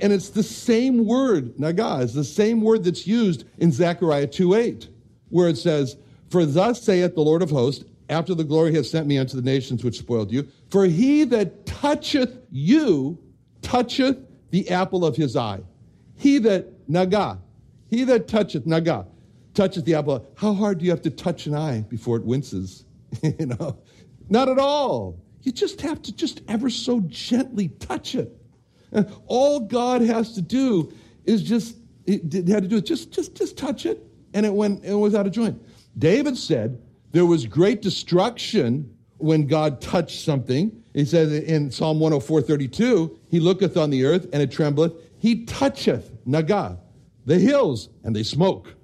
And 0.00 0.12
it's 0.12 0.30
the 0.30 0.42
same 0.42 1.04
word, 1.06 1.58
naga, 1.58 1.98
is 1.98 2.14
the 2.14 2.24
same 2.24 2.62
word 2.62 2.84
that's 2.84 3.06
used 3.06 3.44
in 3.58 3.70
Zechariah 3.70 4.28
2.8, 4.28 4.88
where 5.28 5.48
it 5.48 5.58
says, 5.58 5.96
For 6.30 6.46
thus 6.46 6.82
saith 6.82 7.14
the 7.14 7.20
Lord 7.20 7.42
of 7.42 7.50
hosts, 7.50 7.84
after 8.08 8.34
the 8.34 8.44
glory 8.44 8.74
hath 8.74 8.86
sent 8.86 9.06
me 9.06 9.18
unto 9.18 9.36
the 9.36 9.42
nations 9.42 9.84
which 9.84 9.98
spoiled 9.98 10.32
you, 10.32 10.48
for 10.68 10.84
he 10.84 11.24
that 11.24 11.64
toucheth 11.64 12.36
you 12.50 13.18
toucheth 13.62 14.18
the 14.50 14.68
apple 14.70 15.04
of 15.04 15.16
his 15.16 15.36
eye. 15.36 15.60
He 16.16 16.38
that, 16.38 16.66
naga, 16.88 17.38
he 17.88 18.04
that 18.04 18.26
toucheth, 18.26 18.66
naga, 18.66 19.06
toucheth 19.54 19.84
the 19.84 19.94
apple. 19.94 20.26
How 20.36 20.54
hard 20.54 20.78
do 20.78 20.84
you 20.84 20.90
have 20.90 21.02
to 21.02 21.10
touch 21.10 21.46
an 21.46 21.54
eye 21.54 21.82
before 21.88 22.16
it 22.16 22.24
winces? 22.24 22.84
you 23.22 23.46
know, 23.46 23.78
not 24.28 24.48
at 24.48 24.58
all. 24.58 25.20
You 25.42 25.52
just 25.52 25.80
have 25.80 26.02
to 26.02 26.12
just 26.12 26.42
ever 26.48 26.68
so 26.68 27.00
gently 27.02 27.68
touch 27.68 28.14
it. 28.14 28.39
All 29.26 29.60
God 29.60 30.02
has 30.02 30.34
to 30.34 30.42
do 30.42 30.92
is 31.24 31.42
just, 31.42 31.76
it 32.06 32.48
had 32.48 32.62
to 32.62 32.68
do 32.68 32.76
is 32.76 32.82
just, 32.82 33.12
just, 33.12 33.34
just 33.34 33.56
touch 33.56 33.86
it, 33.86 34.04
and 34.34 34.44
it 34.44 34.52
went, 34.52 34.84
it 34.84 34.94
was 34.94 35.14
out 35.14 35.26
of 35.26 35.32
joint. 35.32 35.60
David 35.98 36.36
said 36.36 36.80
there 37.12 37.26
was 37.26 37.46
great 37.46 37.82
destruction 37.82 38.94
when 39.18 39.46
God 39.46 39.80
touched 39.80 40.24
something. 40.24 40.82
He 40.94 41.04
said 41.04 41.28
in 41.28 41.70
Psalm 41.70 42.00
104, 42.00 42.42
32, 42.42 43.18
he 43.28 43.40
looketh 43.40 43.76
on 43.76 43.90
the 43.90 44.04
earth 44.04 44.28
and 44.32 44.42
it 44.42 44.50
trembleth. 44.50 44.92
He 45.18 45.44
toucheth, 45.44 46.10
naga, 46.24 46.78
the 47.26 47.38
hills 47.38 47.90
and 48.02 48.14
they 48.14 48.22
smoke. 48.22 48.74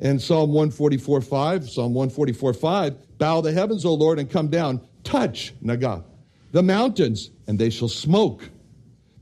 And 0.00 0.20
Psalm 0.20 0.50
144, 0.50 1.20
5, 1.20 1.70
Psalm 1.70 1.94
144, 1.94 2.52
5, 2.52 3.18
bow 3.18 3.40
the 3.40 3.52
heavens, 3.52 3.84
O 3.84 3.94
Lord, 3.94 4.18
and 4.18 4.30
come 4.30 4.48
down. 4.48 4.80
Touch, 5.02 5.54
naga, 5.60 6.04
the 6.52 6.62
mountains 6.62 7.30
and 7.46 7.58
they 7.58 7.70
shall 7.70 7.88
smoke. 7.88 8.48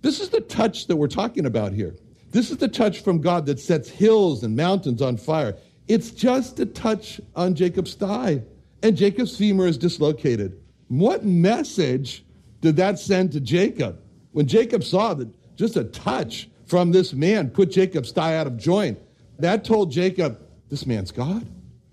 This 0.03 0.21
is 0.21 0.29
the 0.29 0.41
touch 0.41 0.89
that 0.89 0.97
we're 0.97 1.09
talking 1.09 1.47
about 1.47 1.73
here. 1.73 1.97
This 2.31 2.51
is 2.51 2.57
the 2.57 2.69
touch 2.69 3.01
from 3.01 3.21
God 3.21 3.47
that 3.47 3.61
sets 3.61 3.89
hills 3.89 4.43
and 4.43 4.57
mountains 4.57 5.01
on 5.01 5.17
fire. 5.17 5.57
It's 5.89 6.11
just 6.11 6.59
a 6.61 6.67
touch 6.67 7.21
on 7.37 7.55
Jacob's 7.55 7.95
thigh, 7.95 8.43
and 8.83 8.97
Jacob's 8.97 9.37
femur 9.37 9.67
is 9.67 9.79
dislocated. 9.79 10.61
What 10.89 11.25
message 11.25 12.25
did 12.61 12.77
that 12.77 12.99
send 12.99 13.33
to 13.33 13.41
Jacob? 13.41 14.01
When 14.33 14.47
Jacob 14.47 14.83
saw 14.85 15.15
that 15.15 15.29
just 15.57 15.77
a 15.77 15.85
touch 15.85 16.49
from 16.67 16.91
this 16.91 17.13
man 17.13 17.51
put 17.51 17.71
Jacob's 17.71 18.13
thigh 18.13 18.37
out 18.37 18.47
of 18.47 18.57
joint, 18.57 18.99
that 19.39 19.65
told 19.65 19.91
Jacob, 19.91 20.41
this 20.69 20.87
man's 20.87 21.11
God. 21.11 21.47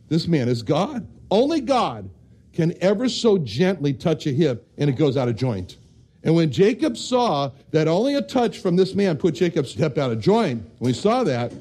This 0.07 0.27
man 0.27 0.47
is 0.47 0.63
God. 0.63 1.07
Only 1.29 1.61
God 1.61 2.09
can 2.53 2.73
ever 2.81 3.09
so 3.09 3.37
gently 3.37 3.93
touch 3.93 4.25
a 4.25 4.31
hip 4.31 4.67
and 4.77 4.89
it 4.89 4.93
goes 4.93 5.17
out 5.17 5.27
of 5.27 5.35
joint. 5.35 5.77
And 6.23 6.35
when 6.35 6.51
Jacob 6.51 6.97
saw 6.97 7.51
that 7.71 7.87
only 7.87 8.15
a 8.15 8.21
touch 8.21 8.59
from 8.59 8.75
this 8.75 8.93
man 8.93 9.17
put 9.17 9.35
Jacob's 9.35 9.73
hip 9.73 9.97
out 9.97 10.11
of 10.11 10.19
joint, 10.19 10.63
when 10.79 10.93
he 10.93 10.99
saw 10.99 11.23
that, 11.23 11.53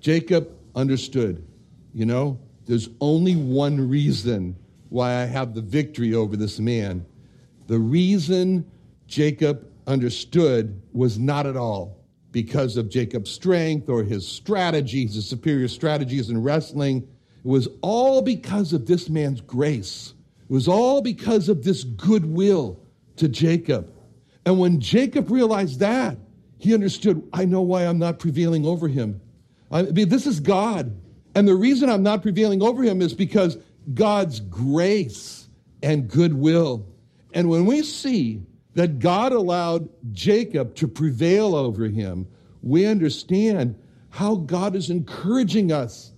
Jacob 0.00 0.50
understood, 0.74 1.44
you 1.92 2.06
know, 2.06 2.38
there's 2.66 2.88
only 3.00 3.34
one 3.34 3.88
reason 3.88 4.56
why 4.88 5.22
I 5.22 5.24
have 5.24 5.54
the 5.54 5.62
victory 5.62 6.14
over 6.14 6.36
this 6.36 6.60
man. 6.60 7.04
The 7.66 7.78
reason 7.78 8.64
Jacob 9.08 9.66
understood 9.86 10.80
was 10.92 11.18
not 11.18 11.46
at 11.46 11.56
all 11.56 11.96
because 12.30 12.76
of 12.76 12.88
Jacob's 12.88 13.30
strength 13.30 13.88
or 13.88 14.04
his 14.04 14.26
strategies, 14.26 15.14
his 15.14 15.28
superior 15.28 15.68
strategies 15.68 16.28
in 16.28 16.42
wrestling. 16.42 17.08
It 17.44 17.48
was 17.48 17.68
all 17.80 18.22
because 18.22 18.72
of 18.72 18.86
this 18.86 19.08
man's 19.08 19.40
grace. 19.40 20.14
It 20.48 20.52
was 20.52 20.68
all 20.68 21.02
because 21.02 21.48
of 21.48 21.64
this 21.64 21.82
goodwill 21.82 22.78
to 23.16 23.28
Jacob. 23.28 23.92
And 24.44 24.58
when 24.58 24.80
Jacob 24.80 25.30
realized 25.30 25.80
that, 25.80 26.18
he 26.58 26.72
understood, 26.72 27.28
I 27.32 27.44
know 27.44 27.62
why 27.62 27.86
I'm 27.86 27.98
not 27.98 28.18
prevailing 28.18 28.64
over 28.64 28.88
him. 28.88 29.20
I 29.70 29.82
mean, 29.82 30.08
this 30.08 30.26
is 30.26 30.40
God. 30.40 30.96
And 31.34 31.46
the 31.46 31.54
reason 31.54 31.90
I'm 31.90 32.02
not 32.02 32.22
prevailing 32.22 32.62
over 32.62 32.82
him 32.82 33.02
is 33.02 33.12
because 33.12 33.58
God's 33.92 34.40
grace 34.40 35.48
and 35.82 36.08
goodwill. 36.08 36.86
And 37.34 37.50
when 37.50 37.66
we 37.66 37.82
see 37.82 38.42
that 38.74 38.98
God 38.98 39.32
allowed 39.32 39.88
Jacob 40.12 40.74
to 40.76 40.88
prevail 40.88 41.54
over 41.54 41.84
him, 41.84 42.26
we 42.62 42.86
understand 42.86 43.78
how 44.10 44.36
God 44.36 44.74
is 44.74 44.88
encouraging 44.88 45.72
us 45.72 46.12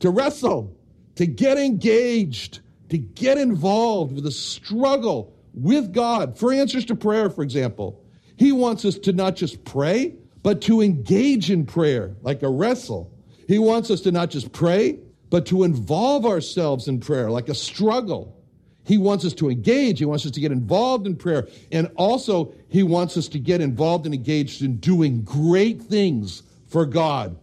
to 0.00 0.10
wrestle, 0.10 0.76
to 1.16 1.26
get 1.26 1.58
engaged, 1.58 2.60
to 2.90 2.98
get 2.98 3.38
involved 3.38 4.14
with 4.14 4.24
the 4.24 4.30
struggle 4.30 5.34
with 5.62 5.92
God 5.92 6.38
for 6.38 6.52
answers 6.52 6.84
to 6.86 6.94
prayer, 6.94 7.30
for 7.30 7.42
example. 7.42 8.02
He 8.36 8.52
wants 8.52 8.84
us 8.84 8.98
to 9.00 9.12
not 9.12 9.36
just 9.36 9.64
pray, 9.64 10.14
but 10.42 10.60
to 10.62 10.80
engage 10.80 11.50
in 11.50 11.66
prayer 11.66 12.16
like 12.22 12.42
a 12.42 12.48
wrestle. 12.48 13.12
He 13.48 13.58
wants 13.58 13.90
us 13.90 14.00
to 14.02 14.12
not 14.12 14.30
just 14.30 14.52
pray, 14.52 14.98
but 15.30 15.46
to 15.46 15.64
involve 15.64 16.24
ourselves 16.24 16.88
in 16.88 17.00
prayer 17.00 17.30
like 17.30 17.48
a 17.48 17.54
struggle. 17.54 18.34
He 18.84 18.96
wants 18.96 19.24
us 19.24 19.34
to 19.34 19.50
engage. 19.50 19.98
He 19.98 20.04
wants 20.06 20.24
us 20.24 20.32
to 20.32 20.40
get 20.40 20.52
involved 20.52 21.06
in 21.06 21.16
prayer. 21.16 21.48
And 21.70 21.90
also, 21.96 22.54
he 22.68 22.82
wants 22.82 23.16
us 23.16 23.28
to 23.28 23.38
get 23.38 23.60
involved 23.60 24.06
and 24.06 24.14
engaged 24.14 24.62
in 24.62 24.78
doing 24.78 25.22
great 25.22 25.82
things 25.82 26.42
for 26.66 26.86
God. 26.86 27.36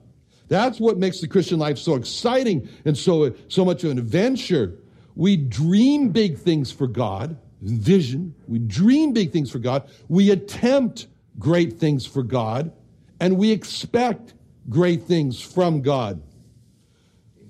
That's 0.47 0.79
what 0.79 0.97
makes 0.97 1.21
the 1.21 1.27
Christian 1.27 1.59
life 1.59 1.77
so 1.77 1.95
exciting 1.95 2.67
and 2.85 2.97
so, 2.97 3.33
so 3.47 3.65
much 3.65 3.83
of 3.83 3.91
an 3.91 3.99
adventure. 3.99 4.79
We 5.15 5.37
dream 5.37 6.09
big 6.09 6.37
things 6.37 6.71
for 6.71 6.87
God 6.87 7.37
vision. 7.61 8.35
We 8.47 8.59
dream 8.59 9.13
big 9.13 9.31
things 9.31 9.51
for 9.51 9.59
God. 9.59 9.89
We 10.07 10.31
attempt 10.31 11.07
great 11.39 11.73
things 11.73 12.05
for 12.05 12.23
God. 12.23 12.71
And 13.19 13.37
we 13.37 13.51
expect 13.51 14.33
great 14.69 15.03
things 15.03 15.41
from 15.41 15.81
God. 15.81 16.21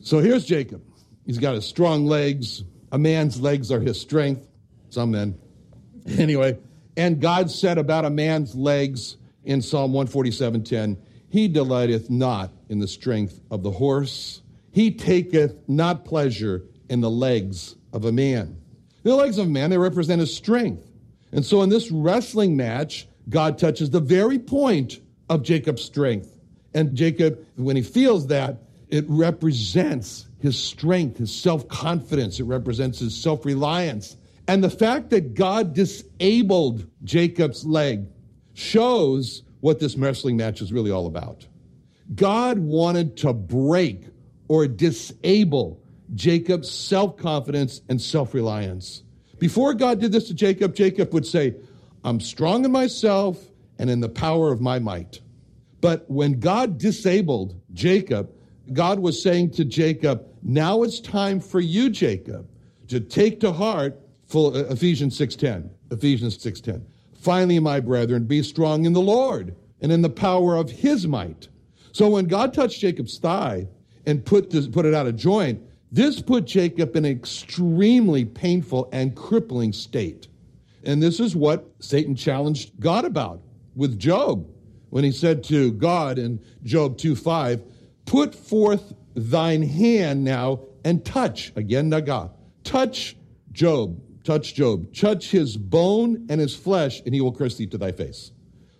So 0.02 0.20
here's 0.20 0.46
Jacob. 0.46 0.84
He's 1.26 1.40
got 1.40 1.56
his 1.56 1.66
strong 1.66 2.06
legs. 2.06 2.64
A 2.92 2.98
man's 2.98 3.42
legs 3.42 3.72
are 3.72 3.80
his 3.80 4.00
strength. 4.00 4.48
Some 4.90 5.12
men. 5.12 5.38
Anyway, 6.20 6.56
and 6.96 7.20
God 7.20 7.50
said 7.50 7.80
about 7.80 8.06
a 8.06 8.12
man's 8.12 8.54
legs 8.54 9.18
in 9.44 9.60
Psalm 9.60 9.92
147:10, 9.92 10.98
He 11.30 11.48
delighteth 11.48 12.12
not 12.12 12.52
in 12.70 12.78
the 12.78 12.88
strength 12.88 13.42
of 13.50 13.64
the 13.64 13.72
horse. 13.72 14.44
He 14.72 14.92
taketh 14.92 15.56
not 15.68 16.06
pleasure 16.06 16.64
in 16.90 17.02
the 17.02 17.10
legs 17.10 17.76
of 17.92 18.06
a 18.06 18.12
man. 18.12 18.58
The 19.06 19.16
legs 19.16 19.38
of 19.38 19.48
man, 19.48 19.70
they 19.70 19.78
represent 19.78 20.20
his 20.20 20.36
strength. 20.36 20.90
And 21.32 21.46
so 21.46 21.62
in 21.62 21.70
this 21.70 21.92
wrestling 21.92 22.58
match, 22.58 23.08
God 23.30 23.60
touches 23.60 23.92
the 23.92 24.00
very 24.00 24.40
point 24.40 25.00
of 25.30 25.44
Jacob's 25.44 25.84
strength. 25.84 26.36
And 26.74 26.96
Jacob, 26.96 27.46
when 27.56 27.76
he 27.76 27.84
feels 27.84 28.26
that, 28.28 28.64
it 28.90 29.06
represents 29.08 30.26
his 30.40 30.58
strength, 30.58 31.20
his 31.20 31.32
self 31.32 31.68
confidence, 31.68 32.40
it 32.40 32.46
represents 32.46 32.98
his 32.98 33.16
self 33.16 33.46
reliance. 33.46 34.18
And 34.48 34.64
the 34.64 34.72
fact 34.72 35.12
that 35.12 35.36
God 35.36 35.76
disabled 35.76 36.88
Jacob's 37.04 37.64
leg 37.64 38.08
shows 38.56 39.44
what 39.62 39.80
this 39.80 39.96
wrestling 39.96 40.36
match 40.36 40.62
is 40.62 40.74
really 40.74 40.90
all 40.90 41.06
about. 41.06 41.46
God 42.16 42.58
wanted 42.58 43.18
to 43.18 43.34
break 43.34 44.06
or 44.48 44.68
disable 44.68 45.80
Jacob's 46.14 46.70
self 46.70 47.18
confidence 47.18 47.82
and 47.90 48.02
self 48.02 48.34
reliance. 48.34 49.04
Before 49.40 49.74
God 49.74 50.00
did 50.00 50.12
this 50.12 50.28
to 50.28 50.34
Jacob, 50.34 50.76
Jacob 50.76 51.14
would 51.14 51.26
say, 51.26 51.56
I'm 52.04 52.20
strong 52.20 52.64
in 52.66 52.72
myself 52.72 53.44
and 53.80 53.90
in 53.90 54.00
the 54.00 54.10
power 54.10 54.52
of 54.52 54.62
my 54.62 54.80
might. 54.80 55.20
But 55.82 56.10
when 56.10 56.40
God 56.40 56.78
disabled 56.78 57.60
Jacob, 57.74 58.32
God 58.74 59.00
was 59.00 59.22
saying 59.22 59.52
to 59.52 59.66
Jacob, 59.66 60.26
now 60.42 60.84
it's 60.84 61.00
time 61.00 61.40
for 61.40 61.60
you, 61.60 61.90
Jacob, 61.90 62.48
to 62.88 63.00
take 63.00 63.40
to 63.42 63.52
heart 63.52 64.00
full, 64.26 64.56
uh, 64.56 64.66
Ephesians 64.66 65.18
6.10. 65.18 65.70
Ephesians 65.92 66.38
6.10. 66.38 66.82
Finally, 67.16 67.60
my 67.60 67.80
brethren, 67.80 68.26
be 68.26 68.42
strong 68.42 68.86
in 68.86 68.94
the 68.94 69.02
Lord 69.02 69.56
and 69.82 69.92
in 69.92 70.02
the 70.02 70.10
power 70.10 70.56
of 70.56 70.70
his 70.70 71.08
might. 71.08 71.48
So 71.92 72.10
when 72.10 72.26
God 72.26 72.54
touched 72.54 72.80
Jacob's 72.80 73.18
thigh 73.18 73.68
and 74.06 74.24
put, 74.24 74.50
this, 74.50 74.68
put 74.68 74.86
it 74.86 74.94
out 74.94 75.08
of 75.08 75.16
joint, 75.16 75.62
this 75.96 76.22
put 76.22 76.44
Jacob 76.44 76.94
in 76.98 77.06
an 77.06 77.12
extremely 77.12 78.26
painful 78.26 78.90
and 78.92 79.16
crippling 79.16 79.72
state. 79.72 80.28
And 80.84 81.02
this 81.02 81.22
is 81.22 81.38
what 81.38 81.66
Satan 81.80 82.18
challenged 82.18 82.78
God 82.82 83.06
about 83.06 83.42
with 83.78 83.98
Job 83.98 84.46
when 84.90 85.06
he 85.06 85.12
said 85.14 85.42
to 85.46 85.72
God 85.72 86.20
in 86.20 86.42
Job 86.64 86.98
2:5, 86.98 87.62
Put 88.06 88.36
forth 88.36 88.94
thine 89.16 89.62
hand 89.62 90.26
now 90.26 90.60
and 90.84 91.04
touch, 91.06 91.54
again, 91.56 91.88
Naga, 91.88 92.30
touch 92.66 93.16
Job, 93.54 93.98
touch 94.26 94.54
Job, 94.54 94.94
touch 94.94 95.32
his 95.32 95.56
bone 95.56 96.26
and 96.28 96.42
his 96.42 96.54
flesh, 96.54 97.02
and 97.06 97.16
he 97.16 97.22
will 97.22 97.32
curse 97.32 97.56
thee 97.56 97.68
to 97.68 97.78
thy 97.78 97.94
face. 97.94 98.32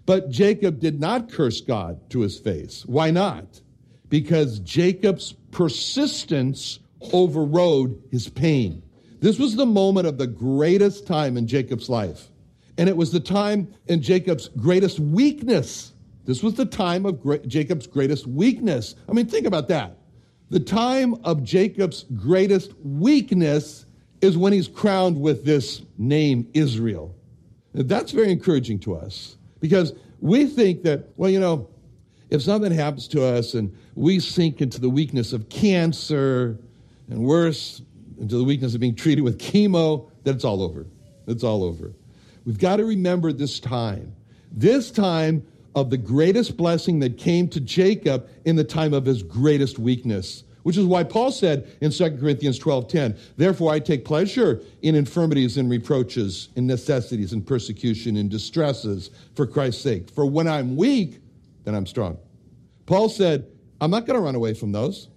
But 0.06 0.30
Jacob 0.30 0.82
did 0.82 1.00
not 1.00 1.32
curse 1.32 1.62
God 1.62 2.10
to 2.10 2.20
his 2.20 2.38
face. 2.38 2.86
Why 2.86 3.10
not? 3.10 3.62
Because 4.10 4.60
Jacob's 4.60 5.34
persistence 5.52 6.80
overrode 7.14 8.02
his 8.12 8.30
pain. 8.30 8.82
This 9.20 9.40
was 9.40 9.56
the 9.56 9.66
moment 9.66 10.08
of 10.08 10.18
the 10.18 10.28
greatest 10.28 11.08
time 11.08 11.38
in 11.38 11.48
Jacob's 11.48 11.90
life. 11.90 12.30
And 12.78 12.90
it 12.90 12.98
was 12.98 13.12
the 13.12 13.20
time 13.20 13.74
in 13.88 14.02
Jacob's 14.02 14.50
greatest 14.50 15.00
weakness. 15.00 15.94
This 16.26 16.44
was 16.44 16.56
the 16.56 16.66
time 16.66 17.06
of 17.06 17.22
great, 17.22 17.48
Jacob's 17.48 17.88
greatest 17.88 18.28
weakness. 18.28 18.96
I 19.08 19.14
mean, 19.14 19.28
think 19.28 19.46
about 19.46 19.68
that. 19.70 19.98
The 20.50 20.60
time 20.60 21.16
of 21.24 21.44
Jacob's 21.44 22.06
greatest 22.16 22.74
weakness 22.84 23.86
is 24.22 24.38
when 24.38 24.54
he's 24.54 24.68
crowned 24.68 25.20
with 25.20 25.46
this 25.46 25.82
name, 25.98 26.48
Israel. 26.54 27.16
That's 27.74 28.12
very 28.12 28.32
encouraging 28.32 28.80
to 28.80 28.96
us 28.96 29.38
because 29.60 29.94
we 30.20 30.46
think 30.46 30.84
that, 30.84 31.10
well, 31.18 31.30
you 31.30 31.40
know, 31.40 31.70
if 32.30 32.42
something 32.42 32.72
happens 32.72 33.08
to 33.10 33.24
us 33.24 33.54
and 33.54 33.76
we 33.96 34.20
sink 34.20 34.62
into 34.62 34.80
the 34.80 34.90
weakness 34.90 35.34
of 35.34 35.50
cancer 35.50 36.60
and 37.10 37.20
worse, 37.20 37.82
into 38.20 38.38
the 38.38 38.44
weakness 38.44 38.74
of 38.74 38.82
being 38.82 38.96
treated 38.96 39.24
with 39.24 39.38
chemo, 39.38 40.10
that 40.24 40.36
it's 40.36 40.46
all 40.46 40.62
over. 40.62 40.86
It's 41.28 41.44
all 41.44 41.64
over. 41.64 41.94
We've 42.46 42.60
got 42.60 42.78
to 42.78 42.86
remember 42.86 43.34
this 43.34 43.60
time. 43.60 44.16
This 44.52 44.92
time 44.92 45.46
of 45.76 45.90
the 45.90 45.98
greatest 45.98 46.56
blessing 46.56 47.00
that 47.00 47.18
came 47.18 47.48
to 47.50 47.60
Jacob 47.60 48.30
in 48.46 48.56
the 48.56 48.64
time 48.64 48.94
of 48.94 49.06
his 49.06 49.22
greatest 49.24 49.78
weakness. 49.78 50.44
Which 50.64 50.78
is 50.78 50.86
why 50.86 51.04
Paul 51.04 51.32
said 51.32 51.68
in 51.82 51.92
2 51.92 52.18
Corinthians 52.18 52.58
12:10, 52.58 53.16
"Therefore 53.38 53.72
I 53.72 53.80
take 53.80 54.04
pleasure 54.04 54.62
in 54.82 54.96
infirmities 54.96 55.58
and 55.58 55.70
reproaches, 55.70 56.50
in 56.56 56.66
necessities 56.66 57.34
and 57.34 57.46
persecution 57.46 58.18
and 58.18 58.32
distresses 58.32 59.12
for 59.36 59.46
Christ's 59.46 59.84
sake. 59.84 60.10
For 60.10 60.26
when 60.26 60.48
I'm 60.48 60.76
weak, 60.76 61.20
then 61.66 61.76
I'm 61.76 61.86
strong." 61.86 62.18
Paul 62.88 63.10
said, 63.10 63.46
"I'm 63.80 63.92
not 63.92 64.08
going 64.08 64.18
to 64.18 64.24
run 64.24 64.34
away 64.34 64.56
from 64.56 64.72
those. 64.72 65.08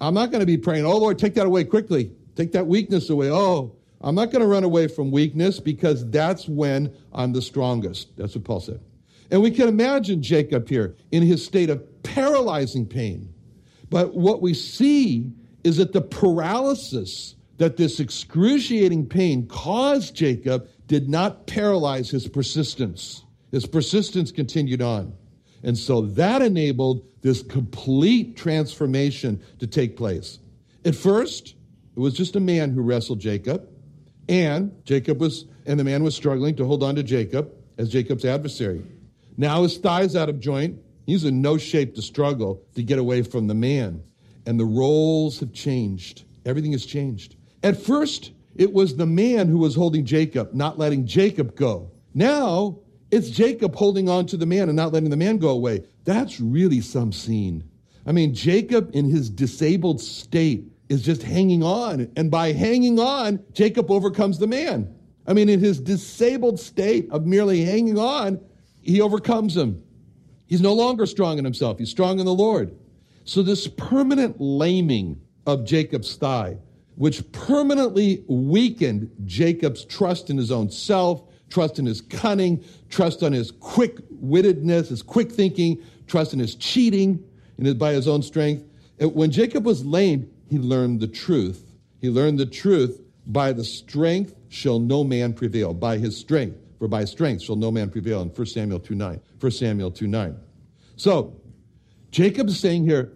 I'm 0.00 0.14
not 0.14 0.30
going 0.30 0.40
to 0.40 0.46
be 0.46 0.58
praying, 0.58 0.84
"Oh 0.84 0.98
Lord, 0.98 1.18
take 1.18 1.34
that 1.34 1.46
away 1.46 1.64
quickly. 1.64 2.10
Take 2.34 2.52
that 2.52 2.66
weakness 2.66 3.10
away." 3.10 3.30
Oh, 3.30 3.76
I'm 4.00 4.14
not 4.14 4.30
going 4.30 4.42
to 4.42 4.46
run 4.46 4.64
away 4.64 4.88
from 4.88 5.10
weakness 5.10 5.58
because 5.58 6.08
that's 6.10 6.48
when 6.48 6.94
I'm 7.12 7.32
the 7.32 7.42
strongest. 7.42 8.16
That's 8.16 8.34
what 8.34 8.44
Paul 8.44 8.60
said. 8.60 8.80
And 9.30 9.42
we 9.42 9.50
can 9.50 9.68
imagine 9.68 10.22
Jacob 10.22 10.68
here 10.68 10.96
in 11.10 11.22
his 11.22 11.44
state 11.44 11.70
of 11.70 12.02
paralyzing 12.02 12.86
pain. 12.86 13.32
But 13.90 14.14
what 14.14 14.42
we 14.42 14.54
see 14.54 15.32
is 15.64 15.78
that 15.78 15.92
the 15.92 16.02
paralysis 16.02 17.34
that 17.58 17.76
this 17.76 18.00
excruciating 18.00 19.06
pain 19.06 19.46
caused 19.48 20.14
Jacob 20.14 20.68
did 20.86 21.08
not 21.08 21.46
paralyze 21.46 22.10
his 22.10 22.28
persistence. 22.28 23.24
His 23.50 23.66
persistence 23.66 24.30
continued 24.30 24.82
on. 24.82 25.14
And 25.62 25.76
so 25.76 26.02
that 26.02 26.42
enabled 26.42 27.04
this 27.22 27.42
complete 27.42 28.36
transformation 28.36 29.42
to 29.58 29.66
take 29.66 29.96
place. 29.96 30.38
At 30.84 30.94
first, 30.94 31.54
it 31.96 32.00
was 32.00 32.14
just 32.14 32.36
a 32.36 32.40
man 32.40 32.70
who 32.72 32.82
wrestled 32.82 33.20
Jacob, 33.20 33.68
and 34.28 34.72
Jacob 34.84 35.20
was, 35.20 35.46
and 35.64 35.80
the 35.80 35.84
man 35.84 36.04
was 36.04 36.14
struggling 36.14 36.54
to 36.56 36.64
hold 36.64 36.82
on 36.82 36.94
to 36.96 37.02
Jacob 37.02 37.52
as 37.78 37.88
Jacob's 37.88 38.24
adversary. 38.24 38.82
Now 39.36 39.62
his 39.62 39.78
thigh's 39.78 40.16
out 40.16 40.28
of 40.28 40.40
joint. 40.40 40.78
He's 41.06 41.24
in 41.24 41.40
no 41.40 41.56
shape 41.58 41.94
to 41.94 42.02
struggle 42.02 42.62
to 42.74 42.82
get 42.82 42.98
away 42.98 43.22
from 43.22 43.46
the 43.46 43.54
man. 43.54 44.02
And 44.46 44.58
the 44.58 44.64
roles 44.64 45.40
have 45.40 45.52
changed. 45.52 46.24
Everything 46.44 46.72
has 46.72 46.86
changed. 46.86 47.36
At 47.62 47.76
first, 47.76 48.32
it 48.54 48.72
was 48.72 48.96
the 48.96 49.06
man 49.06 49.48
who 49.48 49.58
was 49.58 49.74
holding 49.74 50.04
Jacob, 50.04 50.54
not 50.54 50.78
letting 50.78 51.06
Jacob 51.06 51.56
go. 51.56 51.90
Now, 52.14 52.78
it's 53.10 53.30
Jacob 53.30 53.74
holding 53.74 54.08
on 54.08 54.26
to 54.26 54.36
the 54.36 54.46
man 54.46 54.68
and 54.68 54.76
not 54.76 54.92
letting 54.92 55.10
the 55.10 55.16
man 55.16 55.38
go 55.38 55.50
away. 55.50 55.84
That's 56.04 56.40
really 56.40 56.80
some 56.80 57.12
scene. 57.12 57.64
I 58.06 58.12
mean, 58.12 58.34
Jacob 58.34 58.90
in 58.94 59.08
his 59.08 59.30
disabled 59.30 60.00
state 60.00 60.64
is 60.88 61.02
just 61.02 61.22
hanging 61.22 61.62
on. 61.62 62.10
And 62.16 62.30
by 62.30 62.52
hanging 62.52 62.98
on, 62.98 63.42
Jacob 63.52 63.90
overcomes 63.90 64.38
the 64.38 64.46
man. 64.46 64.92
I 65.26 65.32
mean, 65.32 65.48
in 65.48 65.60
his 65.60 65.80
disabled 65.80 66.60
state 66.60 67.10
of 67.10 67.26
merely 67.26 67.64
hanging 67.64 67.98
on, 67.98 68.40
he 68.80 69.00
overcomes 69.00 69.56
him. 69.56 69.82
He's 70.46 70.60
no 70.60 70.72
longer 70.72 71.06
strong 71.06 71.38
in 71.38 71.44
himself, 71.44 71.78
he's 71.78 71.90
strong 71.90 72.20
in 72.20 72.26
the 72.26 72.34
Lord. 72.34 72.76
So, 73.24 73.42
this 73.42 73.66
permanent 73.66 74.40
laming 74.40 75.20
of 75.46 75.64
Jacob's 75.64 76.14
thigh, 76.14 76.58
which 76.94 77.30
permanently 77.32 78.24
weakened 78.28 79.10
Jacob's 79.24 79.84
trust 79.84 80.30
in 80.30 80.36
his 80.36 80.52
own 80.52 80.70
self, 80.70 81.24
trust 81.50 81.78
in 81.78 81.86
his 81.86 82.00
cunning, 82.00 82.64
trust 82.88 83.22
on 83.22 83.32
his 83.32 83.50
quick 83.50 83.98
wittedness, 84.10 84.88
his 84.88 85.02
quick 85.02 85.30
thinking, 85.30 85.82
trust 86.06 86.32
in 86.32 86.38
his 86.38 86.54
cheating 86.54 87.22
and 87.58 87.78
by 87.78 87.92
his 87.92 88.08
own 88.08 88.22
strength. 88.22 88.64
When 88.98 89.30
Jacob 89.30 89.64
was 89.64 89.84
lame, 89.84 90.30
he 90.48 90.58
learned 90.58 91.00
the 91.00 91.08
truth. 91.08 91.72
He 92.00 92.10
learned 92.10 92.38
the 92.38 92.46
truth 92.46 93.00
by 93.26 93.52
the 93.52 93.64
strength 93.64 94.34
shall 94.48 94.78
no 94.78 95.04
man 95.04 95.32
prevail, 95.32 95.74
by 95.74 95.98
his 95.98 96.16
strength. 96.16 96.58
For 96.78 96.88
by 96.88 97.04
strength 97.04 97.42
shall 97.42 97.56
no 97.56 97.70
man 97.70 97.90
prevail 97.90 98.22
in 98.22 98.28
1 98.28 98.46
Samuel 98.46 98.78
2 98.78 98.94
9. 98.94 99.20
1 99.40 99.52
Samuel 99.52 99.90
2 99.90 100.06
9. 100.06 100.36
So, 100.96 101.34
Jacob 102.10 102.48
is 102.48 102.60
saying 102.60 102.84
here, 102.84 103.12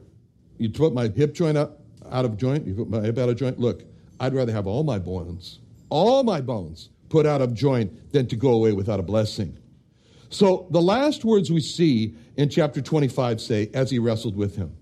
you 0.59 0.71
put 0.71 0.93
my 0.93 1.09
hip 1.09 1.35
joint 1.35 1.57
up, 1.57 1.81
out 2.11 2.25
of 2.25 2.37
joint, 2.37 2.67
you 2.67 2.75
put 2.75 2.91
my 2.91 3.01
hip 3.01 3.19
out 3.19 3.29
of 3.29 3.37
joint. 3.37 3.59
Look, 3.59 3.85
I'd 4.19 4.35
rather 4.35 4.53
have 4.53 4.67
all 4.67 4.83
my 4.83 4.99
bones, 4.99 5.61
all 5.89 6.23
my 6.23 6.41
bones 6.41 6.91
put 7.11 7.27
out 7.27 7.43
of 7.43 7.53
joint 7.53 8.13
than 8.13 8.27
to 8.29 8.37
go 8.37 8.53
away 8.53 8.73
without 8.73 8.99
a 8.99 9.03
blessing. 9.03 9.59
So 10.31 10.69
the 10.71 10.81
last 10.81 11.25
words 11.25 11.51
we 11.51 11.61
see 11.61 12.15
in 12.37 12.49
chapter 12.49 12.81
25 12.81 13.41
say, 13.41 13.69
as 13.75 13.91
he 13.91 13.99
wrestled 13.99 14.37
with 14.37 14.57
him. 14.57 14.77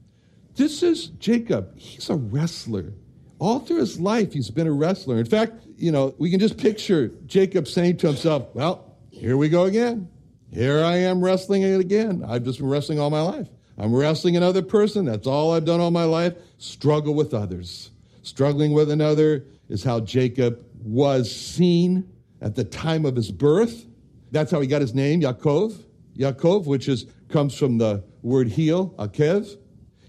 This 0.55 0.83
is 0.83 1.07
Jacob. 1.07 1.77
He's 1.79 2.11
a 2.11 2.17
wrestler. 2.17 2.93
All 3.39 3.61
through 3.61 3.79
his 3.79 3.99
life, 3.99 4.33
he's 4.33 4.51
been 4.51 4.67
a 4.67 4.73
wrestler. 4.73 5.19
In 5.19 5.25
fact, 5.25 5.55
you 5.77 5.91
know, 5.91 6.15
we 6.19 6.31
can 6.31 6.41
just 6.41 6.59
picture 6.59 7.09
Jacob 7.27 7.67
saying 7.67 7.97
to 7.99 8.09
himself, 8.09 8.49
Well, 8.55 8.97
here 9.11 9.37
we 9.37 9.49
go 9.49 9.65
again. 9.65 10.09
Here 10.53 10.83
I 10.83 10.97
am 10.97 11.23
wrestling 11.23 11.63
it 11.63 11.81
again. 11.81 12.25
I've 12.27 12.43
just 12.43 12.59
been 12.59 12.69
wrestling 12.69 12.99
all 12.99 13.11
my 13.11 13.23
life. 13.23 13.49
I'm 13.79 13.95
wrestling 13.95 14.37
another 14.37 14.63
person. 14.63 15.05
That's 15.05 15.27
all 15.27 15.53
I've 15.55 15.65
done 15.65 15.81
all 15.81 15.93
my 15.93 16.05
life. 16.05 16.35
Struggle 16.59 17.15
with 17.15 17.33
others. 17.33 17.91
Struggling 18.23 18.73
with 18.73 18.91
another 18.91 19.45
is 19.69 19.85
how 19.85 20.01
Jacob 20.01 20.65
was 20.83 21.35
seen 21.35 22.09
at 22.41 22.55
the 22.55 22.65
time 22.65 23.05
of 23.05 23.17
his 23.17 23.31
birth. 23.31 23.87
That's 24.31 24.51
how 24.51 24.61
he 24.61 24.67
got 24.67 24.81
his 24.81 24.95
name, 24.95 25.21
Yaakov. 25.21 25.85
Yaakov, 26.17 26.67
which 26.67 26.89
is 26.89 27.07
comes 27.29 27.57
from 27.57 27.79
the 27.79 28.03
word 28.23 28.49
heel, 28.49 28.95
akev, 28.99 29.57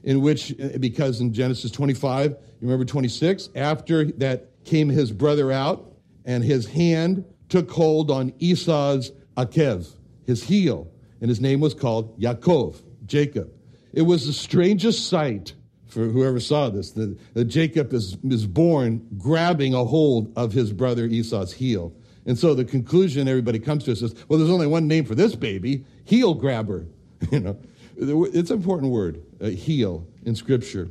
in 0.03 0.21
which, 0.21 0.55
eh, 0.59 0.77
because 0.77 1.21
in 1.21 1.33
Genesis 1.33 1.71
25, 1.71 2.31
you 2.31 2.37
remember 2.61 2.85
26, 2.85 3.49
after 3.55 4.05
that 4.13 4.63
came 4.65 4.89
his 4.89 5.11
brother 5.11 5.51
out, 5.51 5.93
and 6.25 6.43
his 6.43 6.65
hand 6.65 7.25
took 7.49 7.71
hold 7.71 8.11
on 8.11 8.33
Esau's 8.39 9.11
akev, 9.37 9.95
his 10.25 10.43
heel, 10.43 10.89
and 11.21 11.29
his 11.29 11.41
name 11.41 11.59
was 11.59 11.73
called 11.73 12.19
Yaakov, 12.19 12.81
Jacob. 13.05 13.51
It 13.93 14.03
was 14.03 14.25
the 14.27 14.33
strangest 14.33 15.09
sight 15.09 15.53
for 15.87 16.07
whoever 16.07 16.39
saw 16.39 16.69
this 16.69 16.91
that, 16.91 17.17
that 17.33 17.45
Jacob 17.45 17.93
is, 17.93 18.17
is 18.23 18.45
born 18.45 19.05
grabbing 19.17 19.73
a 19.73 19.83
hold 19.83 20.31
of 20.37 20.53
his 20.53 20.71
brother 20.71 21.05
Esau's 21.05 21.53
heel. 21.53 21.93
And 22.25 22.37
so 22.37 22.53
the 22.53 22.65
conclusion 22.65 23.27
everybody 23.27 23.59
comes 23.59 23.85
to 23.85 23.91
is, 23.91 24.13
well, 24.27 24.39
there's 24.39 24.51
only 24.51 24.67
one 24.67 24.87
name 24.87 25.05
for 25.05 25.15
this 25.15 25.35
baby, 25.35 25.85
heel 26.03 26.33
grabber. 26.33 26.85
you 27.31 27.39
know, 27.39 27.57
it's 27.97 28.49
an 28.49 28.57
important 28.57 28.91
word, 28.91 29.21
uh, 29.41 29.47
heel 29.47 30.07
in 30.25 30.35
Scripture. 30.35 30.87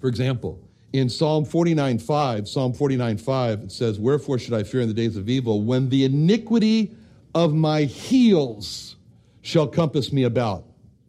For 0.00 0.08
example, 0.08 0.60
in 0.92 1.08
Psalm 1.08 1.44
49.5, 1.44 2.48
Psalm 2.48 2.72
49.5, 2.72 3.64
it 3.64 3.72
says, 3.72 3.98
Wherefore 3.98 4.38
should 4.38 4.54
I 4.54 4.62
fear 4.62 4.80
in 4.80 4.88
the 4.88 4.94
days 4.94 5.16
of 5.16 5.28
evil 5.28 5.62
when 5.62 5.88
the 5.88 6.04
iniquity 6.04 6.94
of 7.34 7.54
my 7.54 7.82
heels 7.82 8.96
shall 9.42 9.66
compass 9.68 10.12
me 10.12 10.24
about? 10.24 10.64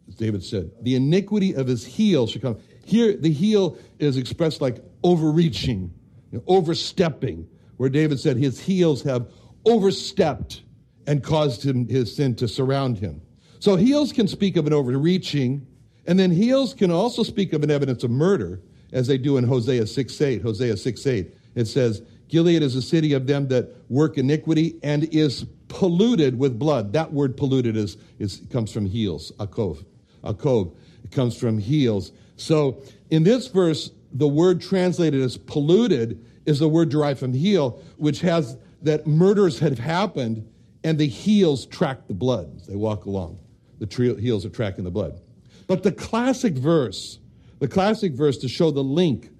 As 0.08 0.14
David 0.14 0.44
said, 0.44 0.70
the 0.82 0.94
iniquity 0.94 1.54
of 1.54 1.66
his 1.66 1.84
heels 1.84 2.30
shall 2.30 2.42
come. 2.42 2.58
here 2.84 3.16
the 3.16 3.32
heel 3.32 3.76
is 3.98 4.16
expressed 4.16 4.60
like 4.60 4.78
overreaching, 5.02 5.92
you 6.30 6.38
know, 6.38 6.44
overstepping, 6.46 7.48
where 7.76 7.88
David 7.88 8.20
said 8.20 8.36
his 8.36 8.60
heels 8.60 9.02
have 9.02 9.26
overstepped 9.64 10.62
and 11.06 11.22
caused 11.22 11.64
him 11.64 11.88
his 11.88 12.14
sin 12.14 12.34
to 12.36 12.48
surround 12.48 12.98
him. 12.98 13.20
So 13.58 13.76
heels 13.76 14.12
can 14.12 14.26
speak 14.28 14.56
of 14.56 14.66
an 14.66 14.72
overreaching, 14.72 15.66
and 16.06 16.18
then 16.18 16.30
heels 16.30 16.74
can 16.74 16.90
also 16.90 17.22
speak 17.22 17.52
of 17.52 17.62
an 17.62 17.70
evidence 17.70 18.02
of 18.04 18.10
murder, 18.10 18.60
as 18.92 19.06
they 19.06 19.18
do 19.18 19.36
in 19.36 19.44
Hosea 19.44 19.86
6 19.86 20.20
8. 20.20 20.42
Hosea 20.42 20.76
6 20.76 21.06
8. 21.06 21.34
It 21.54 21.66
says, 21.66 22.02
Gilead 22.28 22.62
is 22.62 22.76
a 22.76 22.82
city 22.82 23.12
of 23.12 23.26
them 23.26 23.48
that 23.48 23.74
work 23.88 24.18
iniquity 24.18 24.78
and 24.82 25.04
is 25.14 25.44
polluted 25.68 26.38
with 26.38 26.58
blood. 26.58 26.92
That 26.92 27.12
word 27.12 27.36
polluted 27.36 27.76
is, 27.76 27.96
is 28.18 28.42
comes 28.50 28.72
from 28.72 28.86
heels, 28.86 29.32
akov. 29.38 29.84
Akov. 30.24 30.74
It 31.04 31.10
comes 31.10 31.36
from 31.36 31.58
heels. 31.58 32.12
So 32.36 32.82
in 33.10 33.22
this 33.22 33.48
verse, 33.48 33.90
the 34.12 34.28
word 34.28 34.60
translated 34.60 35.20
as 35.20 35.36
polluted 35.36 36.24
is 36.46 36.58
the 36.58 36.68
word 36.68 36.88
derived 36.88 37.20
from 37.20 37.32
heel, 37.32 37.82
which 37.96 38.20
has 38.20 38.56
that 38.82 39.06
murders 39.06 39.58
had 39.58 39.78
happened 39.78 40.48
and 40.84 40.98
the 40.98 41.06
heels 41.06 41.66
track 41.66 42.06
the 42.08 42.14
blood 42.14 42.60
they 42.66 42.76
walk 42.76 43.04
along. 43.04 43.38
The 43.78 43.86
tre- 43.86 44.20
heels 44.20 44.44
are 44.44 44.50
tracking 44.50 44.84
the 44.84 44.90
blood. 44.90 45.20
But 45.66 45.82
the 45.82 45.92
classic 45.92 46.54
verse, 46.54 47.18
the 47.60 47.68
classic 47.68 48.12
verse 48.12 48.38
to 48.38 48.48
show 48.48 48.70
the 48.70 48.82
link 48.82 49.30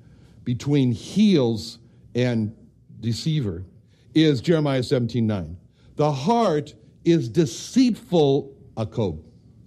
between 0.44 0.92
heels 0.92 1.78
and 2.14 2.54
deceiver 3.00 3.64
is 4.14 4.40
Jeremiah 4.40 4.82
17 4.82 5.26
9. 5.26 5.56
The 5.96 6.12
heart 6.12 6.74
is 7.04 7.28
deceitful, 7.28 8.54
Akob, 8.76 9.22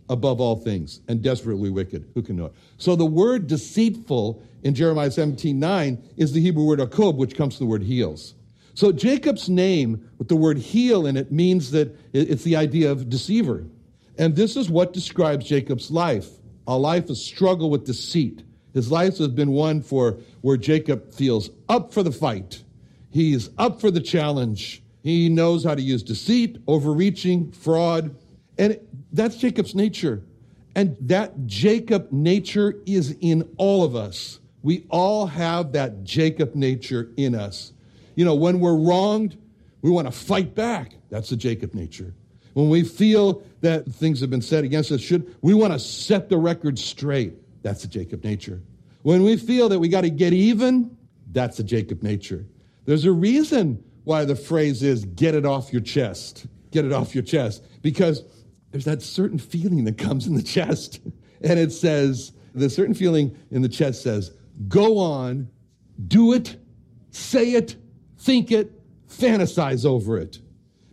above 0.10 0.40
all 0.40 0.56
things, 0.56 1.02
and 1.08 1.22
desperately 1.22 1.70
wicked. 1.70 2.10
Who 2.14 2.22
can 2.22 2.38
know 2.38 2.46
it? 2.46 2.54
So 2.78 2.96
the 2.96 3.06
word 3.06 3.48
deceitful 3.48 4.42
in 4.64 4.74
Jeremiah 4.74 5.12
17 5.12 5.60
9 5.60 6.04
is 6.18 6.34
the 6.34 6.42
Hebrew 6.42 6.64
word 6.64 6.80
Akob, 6.80 7.16
which 7.16 7.36
comes 7.36 7.58
from 7.58 7.68
the 7.68 7.70
word 7.70 7.84
heels. 7.84 8.36
So 8.76 8.92
Jacob's 8.92 9.50
name 9.50 10.10
with 10.18 10.28
the 10.28 10.36
word 10.36 10.58
heel 10.58 11.08
in 11.08 11.16
it 11.16 11.32
means 11.32 11.72
that 11.72 11.98
it's 12.14 12.44
the 12.44 12.58
idea 12.58 12.92
of 12.92 13.10
deceiver. 13.10 13.66
And 14.18 14.36
this 14.36 14.58
is 14.58 14.70
what 14.70 14.94
describes 14.94 15.46
Jacob's 15.46 15.90
life 15.90 16.30
a 16.68 16.78
life 16.78 17.10
of 17.12 17.18
struggle 17.18 17.70
with 17.70 17.86
deceit. 17.86 18.44
His 18.74 18.92
life 18.92 19.20
has 19.20 19.28
been 19.28 19.52
one 19.52 19.84
for 19.84 20.18
where 20.42 20.58
Jacob 20.58 21.14
feels 21.14 21.52
up 21.70 21.94
for 21.94 22.02
the 22.02 22.12
fight. 22.12 22.64
He's 23.12 23.50
up 23.60 23.80
for 23.80 23.92
the 23.92 24.02
challenge. 24.02 24.82
He 25.04 25.30
knows 25.30 25.64
how 25.64 25.76
to 25.76 25.82
use 25.82 26.02
deceit, 26.02 26.58
overreaching, 26.68 27.52
fraud. 27.52 28.16
And 28.58 28.80
that's 29.14 29.38
Jacob's 29.38 29.76
nature. 29.76 30.24
And 30.76 30.98
that 31.02 31.46
Jacob 31.46 32.12
nature 32.12 32.82
is 32.88 33.16
in 33.22 33.48
all 33.58 33.84
of 33.84 33.96
us. 33.96 34.40
We 34.64 34.88
all 34.90 35.28
have 35.28 35.74
that 35.74 36.04
Jacob 36.04 36.56
nature 36.56 37.12
in 37.16 37.36
us. 37.36 37.72
You 38.16 38.26
know, 38.26 38.36
when 38.36 38.60
we're 38.60 38.76
wronged, 38.76 39.38
we 39.82 39.92
want 39.92 40.08
to 40.08 40.12
fight 40.12 40.56
back. 40.56 40.94
That's 41.10 41.30
the 41.30 41.36
Jacob 41.36 41.74
nature. 41.74 42.14
When 42.54 42.70
we 42.70 42.84
feel 42.84 43.44
that 43.62 43.86
things 43.86 44.22
have 44.22 44.30
been 44.30 44.42
said 44.42 44.64
against 44.64 44.92
us, 44.92 45.02
should 45.02 45.36
we 45.42 45.54
want 45.54 45.74
to 45.74 45.80
set 45.80 46.30
the 46.30 46.38
record 46.38 46.80
straight? 46.80 47.34
That's 47.64 47.82
the 47.82 47.88
Jacob 47.88 48.24
nature. 48.24 48.62
When 49.02 49.24
we 49.24 49.38
feel 49.38 49.70
that 49.70 49.80
we 49.80 49.90
got 49.90 50.02
to 50.02 50.10
get 50.10 50.34
even, 50.34 50.98
that's 51.32 51.58
the 51.58 51.64
Jacob 51.64 52.02
nature. 52.02 52.46
There's 52.86 53.06
a 53.06 53.12
reason 53.12 53.84
why 54.06 54.24
the 54.24 54.36
phrase 54.36 54.84
is 54.84 55.04
get 55.04 55.36
it 55.36 55.46
off 55.46 55.74
your 55.74 55.82
chest. 55.82 56.48
Get 56.72 56.86
it 56.86 56.94
off 56.94 57.14
your 57.14 57.24
chest. 57.24 57.64
Because 57.82 58.24
there's 58.72 58.86
that 58.86 59.02
certain 59.02 59.38
feeling 59.38 59.84
that 59.86 59.98
comes 59.98 60.28
in 60.28 60.36
the 60.36 60.44
chest. 60.44 61.02
And 61.42 61.60
it 61.60 61.74
says, 61.74 62.32
the 62.56 62.70
certain 62.70 62.96
feeling 62.96 63.38
in 63.52 63.62
the 63.62 63.70
chest 63.70 64.02
says, 64.02 64.32
go 64.70 64.98
on, 64.98 65.50
do 66.08 66.34
it, 66.34 66.56
say 67.12 67.52
it, 67.52 67.76
think 68.26 68.52
it, 68.52 68.72
fantasize 69.08 69.86
over 69.86 70.18
it. 70.18 70.40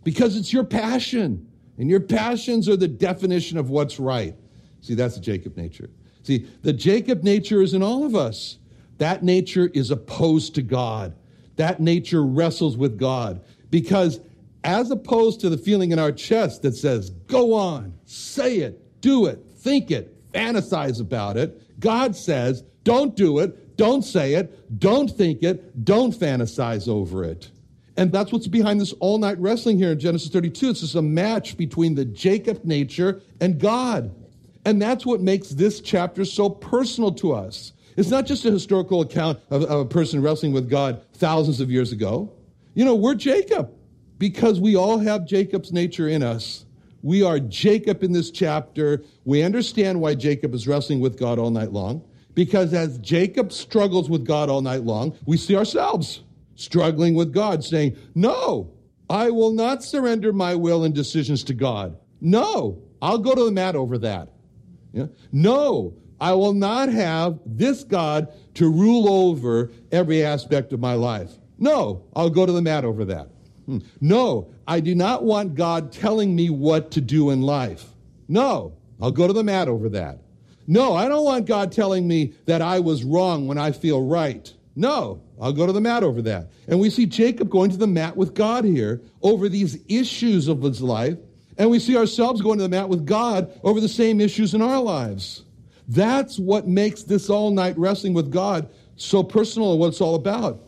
Because 0.03 0.37
it's 0.37 0.53
your 0.53 0.63
passion. 0.63 1.49
And 1.79 1.89
your 1.89 1.99
passions 1.99 2.69
are 2.69 2.77
the 2.77 2.87
definition 2.87 3.57
of 3.57 3.71
what's 3.71 3.99
right. 3.99 4.35
See, 4.81 4.93
that's 4.93 5.15
the 5.15 5.21
Jacob 5.21 5.57
nature. 5.57 5.89
See, 6.21 6.47
the 6.61 6.71
Jacob 6.71 7.23
nature 7.23 7.61
is 7.63 7.73
in 7.73 7.81
all 7.81 8.05
of 8.05 8.15
us. 8.15 8.59
That 8.99 9.23
nature 9.23 9.71
is 9.73 9.89
opposed 9.89 10.53
to 10.55 10.61
God. 10.61 11.15
That 11.55 11.79
nature 11.79 12.23
wrestles 12.23 12.77
with 12.77 12.99
God. 12.99 13.41
Because 13.71 14.19
as 14.63 14.91
opposed 14.91 15.41
to 15.41 15.49
the 15.49 15.57
feeling 15.57 15.91
in 15.91 15.97
our 15.97 16.11
chest 16.11 16.61
that 16.61 16.75
says, 16.75 17.09
go 17.09 17.53
on, 17.53 17.93
say 18.05 18.57
it, 18.57 19.01
do 19.01 19.25
it, 19.25 19.43
think 19.55 19.89
it, 19.89 20.31
fantasize 20.31 21.01
about 21.01 21.37
it, 21.37 21.79
God 21.79 22.15
says, 22.15 22.63
don't 22.83 23.15
do 23.15 23.39
it, 23.39 23.62
don't 23.77 24.03
say 24.03 24.35
it. 24.35 24.79
Don't 24.79 25.09
think 25.09 25.43
it. 25.43 25.83
Don't 25.83 26.13
fantasize 26.13 26.87
over 26.87 27.23
it. 27.23 27.49
And 27.95 28.11
that's 28.11 28.31
what's 28.31 28.47
behind 28.47 28.81
this 28.81 28.93
all 28.93 29.17
night 29.17 29.37
wrestling 29.39 29.77
here 29.77 29.91
in 29.91 29.99
Genesis 29.99 30.29
32. 30.29 30.69
It's 30.69 30.81
just 30.81 30.95
a 30.95 31.01
match 31.01 31.57
between 31.57 31.93
the 31.93 32.05
Jacob 32.05 32.63
nature 32.65 33.21
and 33.39 33.59
God. 33.59 34.13
And 34.65 34.81
that's 34.81 35.05
what 35.05 35.21
makes 35.21 35.49
this 35.49 35.81
chapter 35.81 36.25
so 36.25 36.49
personal 36.49 37.11
to 37.15 37.33
us. 37.33 37.73
It's 37.95 38.09
not 38.09 38.25
just 38.25 38.45
a 38.45 38.51
historical 38.51 39.01
account 39.01 39.39
of, 39.51 39.63
of, 39.63 39.79
a 39.81 39.85
person 39.85 40.21
wrestling 40.21 40.53
with 40.53 40.69
God 40.69 41.03
thousands 41.13 41.59
of 41.59 41.69
years 41.69 41.91
ago. 41.91 42.31
You 42.73 42.85
know, 42.85 42.95
we're 42.95 43.13
Jacob 43.13 43.71
because 44.17 44.59
we 44.59 44.75
all 44.75 44.97
have 44.97 45.27
Jacob's 45.27 45.71
nature 45.71 46.07
in 46.07 46.23
us. 46.23 46.65
We 47.03 47.21
are 47.21 47.39
Jacob 47.39 48.01
in 48.01 48.11
this 48.11 48.31
chapter. 48.31 49.03
We 49.25 49.43
understand 49.43 49.99
why 49.99 50.15
Jacob 50.15 50.55
is 50.55 50.67
wrestling 50.67 51.01
with 51.01 51.19
God 51.19 51.37
all 51.37 51.51
night 51.51 51.71
long. 51.71 52.03
Because 52.33 52.73
as 52.73 52.97
Jacob 52.99 53.51
struggles 53.51 54.09
with 54.09 54.25
God 54.25 54.49
all 54.49 54.61
night 54.61 54.83
long, 54.83 55.15
we 55.25 55.37
see 55.37 55.55
ourselves 55.55 56.23
struggling 56.55 57.13
with 57.15 57.33
God, 57.33 57.63
saying, 57.63 57.95
No, 58.15 58.71
I 59.09 59.29
will 59.29 59.51
not 59.51 59.83
surrender 59.83 60.33
my 60.33 60.55
will 60.55 60.83
and 60.83 60.93
decisions 60.93 61.43
to 61.45 61.53
God. 61.53 61.97
No, 62.21 62.81
I'll 63.01 63.17
go 63.17 63.35
to 63.35 63.45
the 63.45 63.51
mat 63.51 63.75
over 63.75 63.97
that. 63.99 64.29
Yeah? 64.93 65.07
No, 65.31 65.93
I 66.21 66.33
will 66.33 66.53
not 66.53 66.89
have 66.89 67.39
this 67.45 67.83
God 67.83 68.29
to 68.55 68.71
rule 68.71 69.09
over 69.09 69.71
every 69.91 70.23
aspect 70.23 70.71
of 70.71 70.79
my 70.79 70.93
life. 70.93 71.31
No, 71.59 72.03
I'll 72.15 72.29
go 72.29 72.45
to 72.45 72.51
the 72.51 72.61
mat 72.61 72.85
over 72.85 73.03
that. 73.05 73.27
Hmm. 73.65 73.79
No, 74.01 74.53
I 74.67 74.79
do 74.79 74.95
not 74.95 75.23
want 75.23 75.55
God 75.55 75.91
telling 75.91 76.35
me 76.35 76.49
what 76.49 76.91
to 76.91 77.01
do 77.01 77.29
in 77.29 77.41
life. 77.41 77.85
No, 78.27 78.73
I'll 79.01 79.11
go 79.11 79.27
to 79.27 79.33
the 79.33 79.43
mat 79.43 79.67
over 79.67 79.89
that. 79.89 80.19
No, 80.67 80.95
I 80.95 81.07
don't 81.07 81.25
want 81.25 81.45
God 81.45 81.71
telling 81.71 82.07
me 82.07 82.33
that 82.45 82.61
I 82.61 82.79
was 82.79 83.03
wrong 83.03 83.47
when 83.47 83.57
I 83.57 83.71
feel 83.71 84.05
right. 84.05 84.51
No, 84.75 85.21
I'll 85.39 85.53
go 85.53 85.65
to 85.65 85.73
the 85.73 85.81
mat 85.81 86.03
over 86.03 86.21
that. 86.23 86.51
And 86.67 86.79
we 86.79 86.89
see 86.89 87.05
Jacob 87.05 87.49
going 87.49 87.69
to 87.71 87.77
the 87.77 87.87
mat 87.87 88.15
with 88.15 88.33
God 88.33 88.63
here 88.65 89.01
over 89.21 89.49
these 89.49 89.77
issues 89.87 90.47
of 90.47 90.61
his 90.61 90.81
life. 90.81 91.17
And 91.57 91.69
we 91.69 91.79
see 91.79 91.95
ourselves 91.95 92.41
going 92.41 92.57
to 92.57 92.63
the 92.63 92.69
mat 92.69 92.89
with 92.89 93.05
God 93.05 93.51
over 93.63 93.79
the 93.79 93.89
same 93.89 94.19
issues 94.19 94.53
in 94.53 94.61
our 94.61 94.81
lives. 94.81 95.43
That's 95.87 96.39
what 96.39 96.67
makes 96.67 97.03
this 97.03 97.29
all 97.29 97.51
night 97.51 97.77
wrestling 97.77 98.13
with 98.13 98.31
God 98.31 98.69
so 98.95 99.23
personal 99.23 99.71
and 99.71 99.79
what 99.79 99.89
it's 99.89 100.01
all 100.01 100.15
about. 100.15 100.63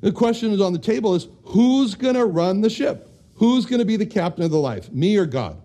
The 0.00 0.12
question 0.12 0.52
is 0.52 0.60
on 0.60 0.72
the 0.72 0.78
table 0.78 1.14
is 1.14 1.26
who's 1.44 1.94
going 1.94 2.14
to 2.14 2.24
run 2.26 2.60
the 2.60 2.70
ship? 2.70 3.08
Who's 3.34 3.66
going 3.66 3.80
to 3.80 3.84
be 3.84 3.96
the 3.96 4.06
captain 4.06 4.44
of 4.44 4.50
the 4.50 4.58
life, 4.58 4.90
me 4.92 5.16
or 5.16 5.26
God? 5.26 5.60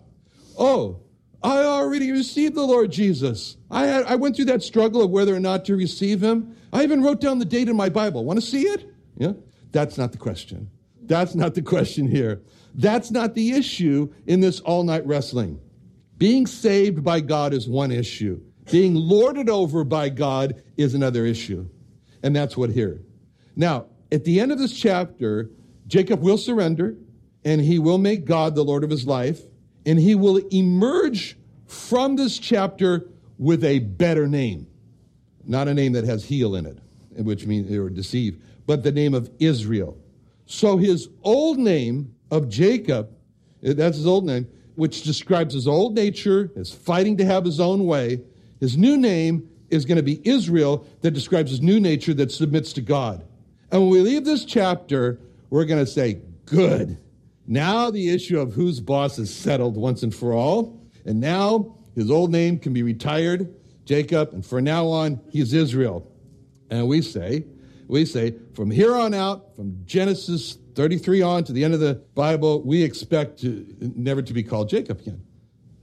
Oh, 0.58 1.00
I 1.44 1.64
already 1.64 2.12
received 2.12 2.56
the 2.56 2.66
Lord 2.66 2.92
Jesus. 2.92 3.58
I, 3.70 3.86
had, 3.86 4.06
I 4.06 4.16
went 4.16 4.36
through 4.36 4.46
that 4.46 4.64
struggle 4.64 5.02
of 5.02 5.12
whether 5.12 5.36
or 5.36 5.42
not 5.42 5.66
to 5.66 5.76
receive 5.76 6.24
him. 6.24 6.56
I 6.72 6.84
even 6.84 7.04
wrote 7.04 7.20
down 7.20 7.40
the 7.40 7.46
date 7.46 7.68
in 7.68 7.76
my 7.76 7.90
Bible. 7.90 8.24
Want 8.24 8.40
to 8.40 8.46
see 8.46 8.62
it? 8.62 8.90
Yeah? 9.18 9.34
That's 9.72 9.98
not 9.98 10.14
the 10.14 10.18
question. 10.18 10.70
That's 11.02 11.36
not 11.36 11.54
the 11.54 11.62
question 11.74 12.08
here. 12.08 12.42
That's 12.76 13.12
not 13.12 13.36
the 13.36 13.52
issue 13.52 14.14
in 14.26 14.40
this 14.40 14.62
all 14.62 14.84
night 14.84 15.06
wrestling. 15.06 15.60
Being 16.18 16.48
saved 16.48 17.04
by 17.04 17.20
God 17.20 17.54
is 17.54 17.68
one 17.68 17.92
issue. 17.92 18.42
Being 18.72 18.96
lorded 18.96 19.50
over 19.50 19.84
by 19.84 20.08
God 20.10 20.64
is 20.78 20.94
another 20.94 21.26
issue. 21.26 21.68
And 22.24 22.34
that's 22.34 22.56
what 22.56 22.70
here. 22.70 23.02
Now, 23.56 23.88
at 24.12 24.24
the 24.24 24.40
end 24.40 24.54
of 24.54 24.60
this 24.60 24.72
chapter, 24.72 25.50
Jacob 25.88 26.22
will 26.22 26.38
surrender 26.38 26.96
and 27.44 27.60
he 27.60 27.80
will 27.80 27.98
make 27.98 28.24
God 28.24 28.56
the 28.56 28.64
Lord 28.64 28.86
of 28.86 28.90
his 28.90 29.06
life 29.06 29.42
and 29.86 30.00
he 30.00 30.16
will 30.16 30.38
emerge 30.52 31.38
from 31.66 32.16
this 32.16 32.38
chapter 32.38 33.08
with 33.38 33.64
a 33.64 33.80
better 33.80 34.28
name. 34.28 34.68
Not 35.46 35.68
a 35.68 35.74
name 35.74 35.94
that 35.94 36.06
has 36.06 36.24
heel 36.24 36.56
in 36.56 36.66
it, 36.66 36.78
which 37.18 37.46
means 37.46 37.70
they 37.70 37.80
were 37.80 37.90
deceived, 37.90 38.42
but 38.66 38.84
the 38.84 38.92
name 38.92 39.14
of 39.14 39.30
Israel. 39.40 39.98
So 40.46 40.78
his 40.78 41.10
old 41.24 41.58
name 41.58 42.14
of 42.32 42.50
Jacob, 42.50 43.10
that's 43.62 43.98
his 43.98 44.08
old 44.08 44.26
name, 44.26 44.48
which 44.76 45.04
describes 45.04 45.54
his 45.54 45.68
old 45.68 45.96
nature, 45.96 46.52
his 46.56 46.72
fighting 46.72 47.18
to 47.18 47.26
have 47.26 47.46
his 47.46 47.60
own 47.60 47.86
way. 47.86 48.22
His 48.60 48.78
new 48.78 48.98
name 48.98 49.50
is 49.70 49.86
going 49.86 49.98
to 49.98 50.04
be 50.04 50.22
Israel, 50.28 50.88
that 51.02 51.12
describes 51.12 51.52
his 51.52 51.62
new 51.62 51.80
nature 51.80 52.14
that 52.14 52.32
submits 52.32 52.74
to 52.74 52.82
God. 52.82 53.26
And 53.72 53.82
when 53.82 53.90
we 53.90 54.02
leave 54.02 54.24
this 54.24 54.46
chapter, 54.46 55.20
we're 55.50 55.66
going 55.66 55.84
to 55.84 55.92
say, 55.92 56.20
Good. 56.46 56.98
Now 57.46 57.92
the 57.92 58.10
issue 58.10 58.40
of 58.40 58.54
whose 58.54 58.80
boss 58.80 59.20
is 59.20 59.34
settled 59.34 59.76
once 59.76 60.04
and 60.04 60.14
for 60.14 60.34
all. 60.34 60.82
And 61.06 61.20
now 61.20 61.76
his 61.96 62.10
old 62.10 62.32
name 62.32 62.60
can 62.60 62.74
be 62.74 62.84
retired 62.84 63.54
Jacob, 63.86 64.34
and 64.34 64.46
from 64.46 64.64
now 64.64 64.88
on, 64.88 65.20
he's 65.30 65.54
Israel. 65.54 66.10
And 66.70 66.88
we 66.88 67.02
say, 67.02 67.46
we 67.88 68.06
say, 68.06 68.36
from 68.54 68.72
here 68.72 68.96
on 68.96 69.14
out, 69.14 69.56
from 69.56 69.78
Genesis 69.86 70.58
33 70.76 71.22
on 71.22 71.44
to 71.44 71.54
the 71.54 71.64
end 71.64 71.74
of 71.74 71.80
the 71.80 71.96
Bible, 72.16 72.62
we 72.64 72.82
expect 72.82 73.40
to, 73.42 73.66
never 73.80 74.22
to 74.22 74.34
be 74.34 74.42
called 74.42 74.70
Jacob 74.70 75.02
again. 75.02 75.22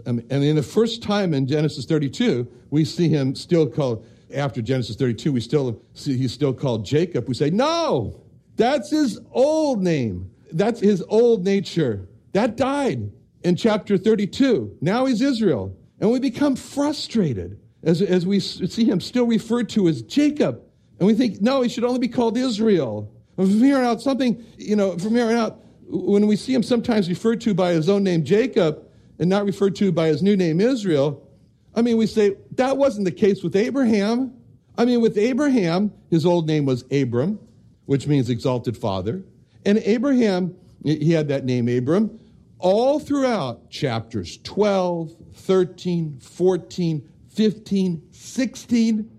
Um, 0.06 0.22
and 0.30 0.42
in 0.42 0.56
the 0.56 0.62
first 0.62 1.02
time 1.02 1.34
in 1.34 1.46
Genesis 1.46 1.84
32, 1.84 2.48
we 2.70 2.84
see 2.84 3.08
him 3.08 3.34
still 3.34 3.68
called, 3.68 4.06
after 4.34 4.62
Genesis 4.62 4.96
32, 4.96 5.32
we 5.32 5.40
still 5.40 5.82
see 5.92 6.16
he's 6.16 6.32
still 6.32 6.54
called 6.54 6.86
Jacob. 6.86 7.28
We 7.28 7.34
say, 7.34 7.50
no, 7.50 8.18
that's 8.56 8.90
his 8.90 9.20
old 9.32 9.82
name. 9.82 10.29
That's 10.52 10.80
his 10.80 11.02
old 11.08 11.44
nature. 11.44 12.08
That 12.32 12.56
died 12.56 13.10
in 13.42 13.56
chapter 13.56 13.96
32. 13.98 14.76
Now 14.80 15.06
he's 15.06 15.20
Israel. 15.20 15.76
And 16.00 16.10
we 16.10 16.18
become 16.18 16.56
frustrated 16.56 17.58
as, 17.82 18.02
as 18.02 18.26
we 18.26 18.40
see 18.40 18.84
him 18.84 19.00
still 19.00 19.26
referred 19.26 19.68
to 19.70 19.88
as 19.88 20.02
Jacob. 20.02 20.62
And 20.98 21.06
we 21.06 21.14
think, 21.14 21.40
no, 21.40 21.62
he 21.62 21.68
should 21.68 21.84
only 21.84 21.98
be 21.98 22.08
called 22.08 22.36
Israel. 22.36 23.12
And 23.36 23.48
from 23.48 23.58
here 23.58 23.78
on 23.78 23.84
out, 23.84 24.02
something, 24.02 24.44
you 24.56 24.76
know, 24.76 24.98
from 24.98 25.14
here 25.14 25.26
on 25.26 25.34
out, 25.34 25.60
when 25.88 26.26
we 26.26 26.36
see 26.36 26.54
him 26.54 26.62
sometimes 26.62 27.08
referred 27.08 27.40
to 27.42 27.54
by 27.54 27.72
his 27.72 27.88
own 27.88 28.04
name, 28.04 28.24
Jacob, 28.24 28.86
and 29.18 29.28
not 29.28 29.44
referred 29.44 29.74
to 29.76 29.92
by 29.92 30.08
his 30.08 30.22
new 30.22 30.36
name, 30.36 30.60
Israel, 30.60 31.26
I 31.74 31.82
mean, 31.82 31.96
we 31.96 32.06
say 32.06 32.36
that 32.52 32.76
wasn't 32.76 33.04
the 33.04 33.12
case 33.12 33.42
with 33.42 33.56
Abraham. 33.56 34.34
I 34.76 34.84
mean, 34.84 35.00
with 35.00 35.16
Abraham, 35.18 35.92
his 36.10 36.26
old 36.26 36.46
name 36.46 36.64
was 36.64 36.84
Abram, 36.90 37.38
which 37.86 38.06
means 38.06 38.30
exalted 38.30 38.76
father. 38.76 39.22
And 39.64 39.78
Abraham, 39.78 40.54
he 40.82 41.12
had 41.12 41.28
that 41.28 41.44
name, 41.44 41.68
Abram, 41.68 42.18
all 42.58 42.98
throughout 43.00 43.70
chapters 43.70 44.38
12, 44.44 45.14
13, 45.34 46.18
14, 46.20 47.08
15, 47.28 48.02
16. 48.10 49.10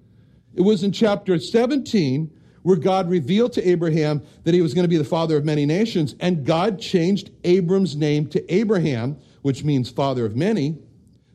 It 0.54 0.62
was 0.62 0.84
in 0.84 0.92
chapter 0.92 1.40
17 1.40 2.32
where 2.64 2.78
God 2.78 3.10
revealed 3.10 3.54
to 3.54 3.68
Abraham 3.68 4.22
that 4.44 4.54
he 4.54 4.62
was 4.62 4.74
going 4.74 4.84
to 4.84 4.90
be 4.90 4.98
the 4.98 5.04
father 5.04 5.38
of 5.38 5.46
many 5.46 5.66
nations, 5.66 6.16
and 6.20 6.46
God 6.46 6.80
changed 6.80 7.32
Abram's 7.44 7.96
name 7.96 8.28
to 8.28 8.54
Abraham, 8.54 9.18
which 9.42 9.64
means 9.64 9.90
father 9.90 10.26
of 10.26 10.36
many. 10.36 10.78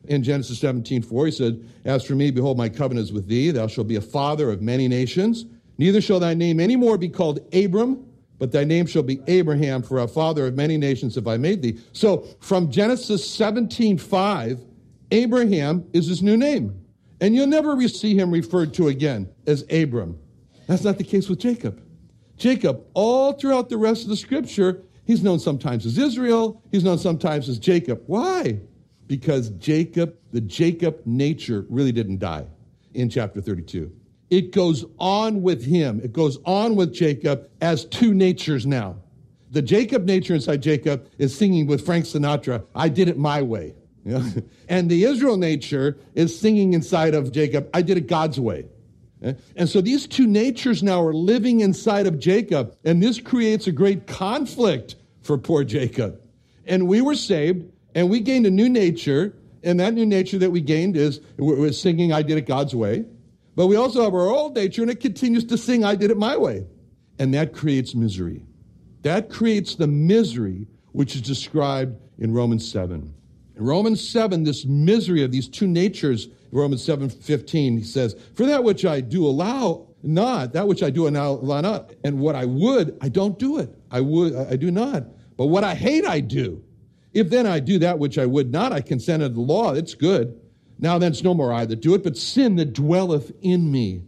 In 0.05 0.23
Genesis 0.23 0.59
17, 0.59 1.01
4, 1.01 1.25
he 1.25 1.31
said, 1.33 1.67
As 1.83 2.05
for 2.05 2.15
me, 2.15 2.31
behold, 2.31 2.57
my 2.57 2.69
covenant 2.69 3.07
is 3.07 3.11
with 3.11 3.27
thee. 3.27 3.51
Thou 3.51 3.67
shalt 3.67 3.89
be 3.89 3.97
a 3.97 4.01
father 4.01 4.49
of 4.49 4.61
many 4.61 4.87
nations. 4.87 5.45
Neither 5.77 5.99
shall 5.99 6.21
thy 6.21 6.33
name 6.33 6.61
any 6.61 6.77
more 6.77 6.97
be 6.97 7.09
called 7.09 7.41
Abram, 7.53 8.06
but 8.39 8.51
thy 8.51 8.63
name 8.63 8.85
shall 8.85 9.03
be 9.03 9.21
Abraham, 9.27 9.81
for 9.81 9.99
a 9.99 10.07
father 10.07 10.47
of 10.47 10.55
many 10.55 10.77
nations 10.77 11.15
have 11.15 11.27
I 11.27 11.37
made 11.37 11.61
thee. 11.61 11.79
So 11.91 12.27
from 12.39 12.69
Genesis 12.69 13.27
17, 13.29 13.97
5, 13.97 14.59
Abraham 15.11 15.85
is 15.93 16.07
his 16.07 16.21
new 16.21 16.37
name. 16.37 16.83
And 17.19 17.35
you'll 17.35 17.47
never 17.47 17.87
see 17.87 18.15
him 18.15 18.29
referred 18.29 18.73
to 18.75 18.89
again 18.89 19.29
as 19.47 19.63
Abram. 19.71 20.19
That's 20.67 20.83
not 20.83 20.97
the 20.97 21.03
case 21.03 21.29
with 21.29 21.39
Jacob. 21.39 21.81
Jacob, 22.37 22.83
all 22.93 23.33
throughout 23.33 23.69
the 23.69 23.77
rest 23.77 24.03
of 24.03 24.09
the 24.09 24.15
scripture, 24.15 24.83
he's 25.05 25.23
known 25.23 25.39
sometimes 25.39 25.85
as 25.85 25.97
Israel, 25.97 26.61
he's 26.71 26.83
known 26.83 26.99
sometimes 26.99 27.49
as 27.49 27.57
Jacob. 27.57 28.03
Why? 28.05 28.59
Because 29.07 29.49
Jacob, 29.51 30.15
the 30.31 30.41
Jacob 30.41 31.01
nature 31.05 31.65
really 31.69 31.91
didn't 31.91 32.19
die 32.19 32.45
in 32.93 33.09
chapter 33.09 33.41
32. 33.41 33.91
It 34.29 34.51
goes 34.51 34.85
on 34.99 35.41
with 35.41 35.63
him, 35.63 36.01
it 36.03 36.13
goes 36.13 36.37
on 36.45 36.75
with 36.75 36.93
Jacob 36.93 37.49
as 37.61 37.85
two 37.85 38.13
natures 38.13 38.65
now. 38.65 38.97
The 39.51 39.61
Jacob 39.61 40.05
nature 40.05 40.35
inside 40.35 40.61
Jacob 40.61 41.07
is 41.17 41.37
singing 41.37 41.67
with 41.67 41.85
Frank 41.85 42.05
Sinatra, 42.05 42.65
I 42.75 42.89
did 42.89 43.07
it 43.07 43.17
my 43.17 43.41
way. 43.41 43.75
and 44.69 44.89
the 44.89 45.03
Israel 45.03 45.37
nature 45.37 45.97
is 46.15 46.37
singing 46.37 46.73
inside 46.73 47.13
of 47.13 47.31
Jacob, 47.31 47.69
I 47.73 47.81
did 47.81 47.97
it 47.97 48.07
God's 48.07 48.39
way. 48.39 48.65
And 49.21 49.67
so 49.67 49.81
these 49.81 50.05
two 50.05 50.27
natures 50.27 50.83
now 50.83 51.03
are 51.03 51.13
living 51.13 51.61
inside 51.61 52.05
of 52.05 52.19
Jacob, 52.19 52.75
and 52.83 53.01
this 53.01 53.19
creates 53.19 53.65
a 53.65 53.71
great 53.71 54.05
conflict 54.05 54.95
for 55.21 55.37
poor 55.37 55.63
Jacob. 55.63 56.21
And 56.65 56.87
we 56.87 57.01
were 57.01 57.15
saved, 57.15 57.65
and 57.95 58.09
we 58.09 58.19
gained 58.19 58.45
a 58.45 58.51
new 58.51 58.69
nature, 58.69 59.35
and 59.63 59.79
that 59.79 59.95
new 59.95 60.05
nature 60.05 60.37
that 60.37 60.51
we 60.51 60.61
gained 60.61 60.95
is 60.95 61.19
we're 61.37 61.71
singing, 61.71 62.13
I 62.13 62.21
did 62.21 62.37
it 62.37 62.45
God's 62.45 62.75
way. 62.75 63.05
But 63.57 63.67
we 63.67 63.75
also 63.75 64.03
have 64.03 64.13
our 64.13 64.29
old 64.29 64.55
nature, 64.55 64.83
and 64.83 64.91
it 64.91 64.99
continues 64.99 65.43
to 65.45 65.57
sing, 65.57 65.83
I 65.83 65.95
did 65.95 66.11
it 66.11 66.17
my 66.17 66.37
way. 66.37 66.67
And 67.17 67.33
that 67.33 67.53
creates 67.53 67.95
misery. 67.95 68.45
That 69.01 69.31
creates 69.31 69.73
the 69.73 69.87
misery 69.87 70.67
which 70.91 71.15
is 71.15 71.23
described 71.23 71.99
in 72.19 72.31
Romans 72.31 72.71
7. 72.71 73.11
In 73.55 73.65
Romans 73.65 74.07
7, 74.07 74.43
this 74.43 74.63
misery 74.65 75.23
of 75.23 75.31
these 75.31 75.49
two 75.49 75.65
natures, 75.65 76.27
Romans 76.51 76.83
7 76.83 77.09
15, 77.09 77.79
he 77.79 77.83
says, 77.83 78.15
For 78.35 78.45
that 78.45 78.63
which 78.63 78.85
I 78.85 79.01
do 79.01 79.25
allow 79.25 79.87
not, 80.03 80.53
that 80.53 80.67
which 80.67 80.83
I 80.83 80.91
do 80.91 81.07
allow 81.07 81.61
not, 81.61 81.95
and 82.03 82.19
what 82.19 82.35
I 82.35 82.45
would, 82.45 82.95
I 83.01 83.09
don't 83.09 83.39
do 83.39 83.57
it. 83.57 83.73
I 83.89 84.01
would, 84.01 84.35
I 84.35 84.55
do 84.55 84.69
not. 84.69 85.05
But 85.35 85.47
what 85.47 85.63
I 85.63 85.73
hate, 85.73 86.05
I 86.05 86.19
do. 86.19 86.63
If 87.11 87.31
then 87.31 87.47
I 87.47 87.59
do 87.59 87.79
that 87.79 87.97
which 87.97 88.19
I 88.19 88.27
would 88.27 88.51
not, 88.51 88.71
I 88.71 88.81
consent 88.81 89.23
to 89.23 89.29
the 89.29 89.41
law. 89.41 89.73
It's 89.73 89.95
good. 89.95 90.39
Now 90.79 90.97
then, 90.97 91.11
it's 91.11 91.23
no 91.23 91.33
more 91.33 91.51
I 91.51 91.65
that 91.65 91.81
do 91.81 91.93
it, 91.95 92.03
but 92.03 92.17
sin 92.17 92.55
that 92.57 92.73
dwelleth 92.73 93.31
in 93.41 93.71
me. 93.71 94.03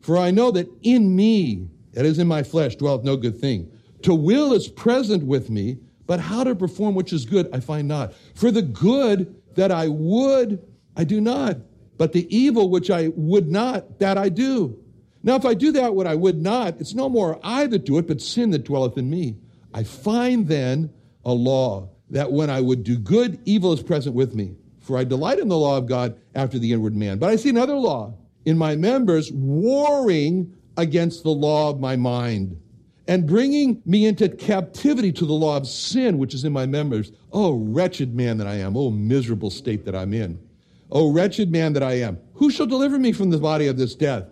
For 0.00 0.16
I 0.16 0.30
know 0.30 0.50
that 0.52 0.68
in 0.82 1.14
me, 1.14 1.68
that 1.92 2.04
is 2.04 2.18
in 2.18 2.26
my 2.26 2.42
flesh, 2.42 2.76
dwelleth 2.76 3.04
no 3.04 3.16
good 3.16 3.40
thing. 3.40 3.70
To 4.02 4.14
will 4.14 4.52
is 4.52 4.68
present 4.68 5.24
with 5.24 5.50
me, 5.50 5.78
but 6.06 6.20
how 6.20 6.44
to 6.44 6.54
perform 6.54 6.94
which 6.94 7.12
is 7.12 7.24
good, 7.24 7.48
I 7.52 7.60
find 7.60 7.86
not. 7.86 8.14
For 8.34 8.50
the 8.50 8.62
good 8.62 9.34
that 9.54 9.70
I 9.70 9.88
would, 9.88 10.64
I 10.96 11.04
do 11.04 11.20
not. 11.20 11.58
But 11.98 12.12
the 12.12 12.34
evil 12.34 12.70
which 12.70 12.90
I 12.90 13.08
would 13.14 13.50
not, 13.50 13.98
that 13.98 14.16
I 14.16 14.28
do. 14.28 14.78
Now, 15.22 15.34
if 15.34 15.44
I 15.44 15.54
do 15.54 15.72
that 15.72 15.94
what 15.94 16.06
I 16.06 16.14
would 16.14 16.40
not, 16.40 16.80
it's 16.80 16.94
no 16.94 17.08
more 17.08 17.40
I 17.42 17.66
that 17.66 17.84
do 17.84 17.98
it, 17.98 18.06
but 18.06 18.22
sin 18.22 18.50
that 18.50 18.64
dwelleth 18.64 18.96
in 18.96 19.10
me. 19.10 19.36
I 19.74 19.82
find 19.82 20.46
then 20.46 20.90
a 21.24 21.32
law 21.32 21.90
that 22.10 22.32
when 22.32 22.50
I 22.50 22.60
would 22.60 22.84
do 22.84 22.96
good, 22.96 23.40
evil 23.44 23.72
is 23.72 23.82
present 23.82 24.14
with 24.14 24.34
me. 24.34 24.54
For 24.88 24.96
I 24.96 25.04
delight 25.04 25.38
in 25.38 25.48
the 25.48 25.58
law 25.58 25.76
of 25.76 25.84
God 25.84 26.18
after 26.34 26.58
the 26.58 26.72
inward 26.72 26.96
man. 26.96 27.18
But 27.18 27.28
I 27.28 27.36
see 27.36 27.50
another 27.50 27.74
law 27.74 28.14
in 28.46 28.56
my 28.56 28.74
members 28.74 29.30
warring 29.30 30.56
against 30.78 31.24
the 31.24 31.30
law 31.30 31.68
of 31.68 31.78
my 31.78 31.94
mind 31.94 32.58
and 33.06 33.26
bringing 33.26 33.82
me 33.84 34.06
into 34.06 34.30
captivity 34.30 35.12
to 35.12 35.26
the 35.26 35.34
law 35.34 35.58
of 35.58 35.68
sin 35.68 36.16
which 36.16 36.32
is 36.32 36.44
in 36.46 36.54
my 36.54 36.64
members. 36.64 37.12
Oh, 37.32 37.52
wretched 37.52 38.14
man 38.14 38.38
that 38.38 38.46
I 38.46 38.54
am. 38.54 38.78
Oh, 38.78 38.90
miserable 38.90 39.50
state 39.50 39.84
that 39.84 39.94
I'm 39.94 40.14
in. 40.14 40.40
Oh, 40.90 41.12
wretched 41.12 41.52
man 41.52 41.74
that 41.74 41.82
I 41.82 41.98
am. 42.00 42.16
Who 42.32 42.50
shall 42.50 42.64
deliver 42.64 42.98
me 42.98 43.12
from 43.12 43.28
the 43.28 43.36
body 43.36 43.66
of 43.66 43.76
this 43.76 43.94
death? 43.94 44.24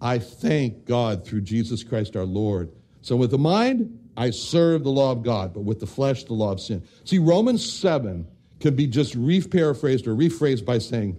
I 0.00 0.20
thank 0.20 0.84
God 0.84 1.26
through 1.26 1.40
Jesus 1.40 1.82
Christ 1.82 2.14
our 2.14 2.24
Lord. 2.24 2.70
So 3.02 3.16
with 3.16 3.32
the 3.32 3.38
mind, 3.38 3.98
I 4.16 4.30
serve 4.30 4.84
the 4.84 4.90
law 4.90 5.10
of 5.10 5.24
God, 5.24 5.52
but 5.52 5.64
with 5.64 5.80
the 5.80 5.86
flesh, 5.88 6.22
the 6.22 6.34
law 6.34 6.52
of 6.52 6.60
sin. 6.60 6.86
See, 7.02 7.18
Romans 7.18 7.68
7 7.68 8.24
can 8.66 8.74
be 8.74 8.88
just 8.88 9.14
re-paraphrased 9.14 10.08
or 10.08 10.16
rephrased 10.16 10.64
by 10.64 10.78
saying, 10.78 11.16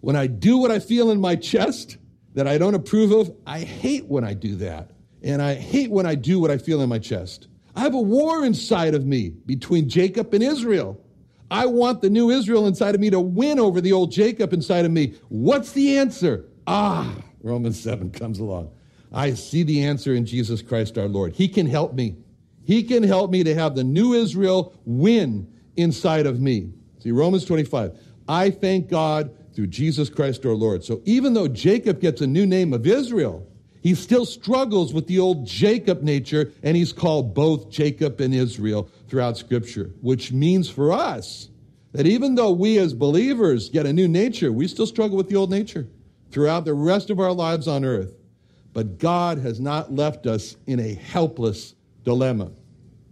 when 0.00 0.16
I 0.16 0.26
do 0.26 0.56
what 0.56 0.70
I 0.70 0.78
feel 0.78 1.10
in 1.10 1.20
my 1.20 1.36
chest 1.36 1.98
that 2.32 2.48
I 2.48 2.56
don't 2.56 2.74
approve 2.74 3.12
of, 3.12 3.36
I 3.46 3.60
hate 3.60 4.06
when 4.06 4.24
I 4.24 4.32
do 4.32 4.56
that. 4.56 4.92
And 5.22 5.42
I 5.42 5.54
hate 5.56 5.90
when 5.90 6.06
I 6.06 6.14
do 6.14 6.40
what 6.40 6.50
I 6.50 6.56
feel 6.56 6.80
in 6.80 6.88
my 6.88 6.98
chest. 6.98 7.48
I 7.76 7.80
have 7.80 7.92
a 7.92 8.00
war 8.00 8.46
inside 8.46 8.94
of 8.94 9.04
me 9.04 9.28
between 9.44 9.90
Jacob 9.90 10.32
and 10.32 10.42
Israel. 10.42 10.98
I 11.50 11.66
want 11.66 12.00
the 12.00 12.08
new 12.08 12.30
Israel 12.30 12.66
inside 12.66 12.94
of 12.94 13.00
me 13.02 13.10
to 13.10 13.20
win 13.20 13.60
over 13.60 13.82
the 13.82 13.92
old 13.92 14.10
Jacob 14.10 14.54
inside 14.54 14.86
of 14.86 14.90
me. 14.90 15.14
What's 15.28 15.72
the 15.72 15.98
answer? 15.98 16.46
Ah, 16.66 17.14
Romans 17.42 17.78
7 17.78 18.10
comes 18.10 18.38
along. 18.38 18.70
I 19.12 19.34
see 19.34 19.64
the 19.64 19.84
answer 19.84 20.14
in 20.14 20.24
Jesus 20.24 20.62
Christ 20.62 20.96
our 20.96 21.08
Lord. 21.08 21.34
He 21.34 21.46
can 21.46 21.66
help 21.66 21.92
me. 21.92 22.16
He 22.62 22.84
can 22.84 23.02
help 23.02 23.30
me 23.30 23.44
to 23.44 23.54
have 23.54 23.74
the 23.74 23.84
new 23.84 24.14
Israel 24.14 24.72
win 24.86 25.46
inside 25.76 26.26
of 26.26 26.40
me. 26.40 26.70
See, 27.00 27.10
Romans 27.10 27.44
25. 27.44 27.98
I 28.28 28.50
thank 28.50 28.88
God 28.88 29.30
through 29.54 29.68
Jesus 29.68 30.08
Christ 30.08 30.46
our 30.46 30.52
Lord. 30.52 30.84
So 30.84 31.02
even 31.04 31.34
though 31.34 31.48
Jacob 31.48 32.00
gets 32.00 32.20
a 32.20 32.26
new 32.26 32.46
name 32.46 32.72
of 32.72 32.86
Israel, 32.86 33.46
he 33.82 33.94
still 33.94 34.26
struggles 34.26 34.92
with 34.92 35.06
the 35.06 35.18
old 35.18 35.46
Jacob 35.46 36.02
nature, 36.02 36.52
and 36.62 36.76
he's 36.76 36.92
called 36.92 37.34
both 37.34 37.70
Jacob 37.70 38.20
and 38.20 38.34
Israel 38.34 38.88
throughout 39.08 39.38
Scripture, 39.38 39.92
which 40.02 40.32
means 40.32 40.68
for 40.68 40.92
us 40.92 41.48
that 41.92 42.06
even 42.06 42.34
though 42.34 42.52
we 42.52 42.78
as 42.78 42.94
believers 42.94 43.70
get 43.70 43.86
a 43.86 43.92
new 43.92 44.06
nature, 44.06 44.52
we 44.52 44.68
still 44.68 44.86
struggle 44.86 45.16
with 45.16 45.28
the 45.28 45.36
old 45.36 45.50
nature 45.50 45.88
throughout 46.30 46.64
the 46.64 46.74
rest 46.74 47.10
of 47.10 47.18
our 47.18 47.32
lives 47.32 47.66
on 47.66 47.84
earth. 47.84 48.14
But 48.72 48.98
God 48.98 49.38
has 49.38 49.58
not 49.58 49.92
left 49.92 50.26
us 50.26 50.56
in 50.66 50.78
a 50.78 50.94
helpless 50.94 51.74
dilemma. 52.04 52.52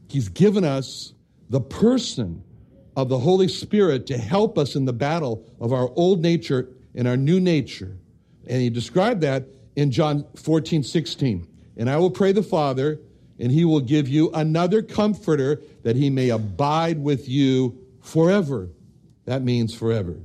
He's 0.08 0.28
given 0.28 0.64
us 0.64 1.14
the 1.50 1.60
person 1.60 2.44
of 2.98 3.08
the 3.08 3.18
Holy 3.20 3.46
Spirit 3.46 4.08
to 4.08 4.18
help 4.18 4.58
us 4.58 4.74
in 4.74 4.84
the 4.84 4.92
battle 4.92 5.46
of 5.60 5.72
our 5.72 5.88
old 5.94 6.20
nature 6.20 6.68
and 6.96 7.06
our 7.06 7.16
new 7.16 7.38
nature. 7.38 7.96
And 8.48 8.60
he 8.60 8.70
described 8.70 9.20
that 9.20 9.44
in 9.76 9.92
John 9.92 10.26
14, 10.34 10.82
16. 10.82 11.46
And 11.76 11.88
I 11.88 11.96
will 11.98 12.10
pray 12.10 12.32
the 12.32 12.42
Father, 12.42 12.98
and 13.38 13.52
he 13.52 13.64
will 13.64 13.78
give 13.78 14.08
you 14.08 14.32
another 14.32 14.82
comforter 14.82 15.62
that 15.84 15.94
he 15.94 16.10
may 16.10 16.30
abide 16.30 16.98
with 16.98 17.28
you 17.28 17.78
forever. 18.02 18.68
That 19.26 19.44
means 19.44 19.72
forever. 19.72 20.16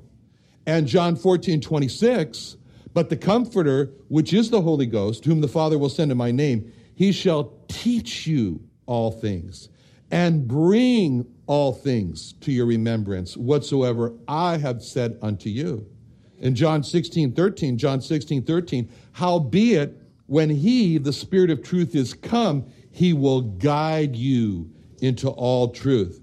And 0.65 0.87
John 0.87 1.15
14, 1.15 1.61
26, 1.61 2.57
But 2.91 3.11
the 3.11 3.17
Comforter, 3.17 3.91
which 4.07 4.33
is 4.33 4.49
the 4.49 4.61
Holy 4.61 4.87
Ghost, 4.87 5.25
whom 5.25 5.41
the 5.41 5.47
Father 5.47 5.77
will 5.77 5.89
send 5.89 6.11
in 6.11 6.17
my 6.17 6.31
name, 6.31 6.73
he 6.95 7.11
shall 7.11 7.53
teach 7.67 8.25
you 8.25 8.61
all 8.87 9.11
things 9.11 9.69
and 10.09 10.47
bring 10.47 11.27
all 11.45 11.73
things 11.73 12.33
to 12.41 12.51
your 12.51 12.65
remembrance 12.65 13.35
whatsoever 13.35 14.13
I 14.27 14.57
have 14.57 14.83
said 14.83 15.17
unto 15.21 15.49
you. 15.49 15.85
In 16.39 16.55
John 16.55 16.83
16, 16.83 17.33
13, 17.33 17.77
John 17.77 18.01
16, 18.01 18.43
13, 18.43 18.89
howbeit 19.13 19.97
when 20.27 20.49
he, 20.49 20.97
the 20.97 21.13
Spirit 21.13 21.49
of 21.49 21.63
truth, 21.63 21.95
is 21.95 22.13
come, 22.13 22.65
he 22.91 23.13
will 23.13 23.41
guide 23.41 24.15
you 24.15 24.69
into 25.01 25.29
all 25.29 25.69
truth. 25.69 26.21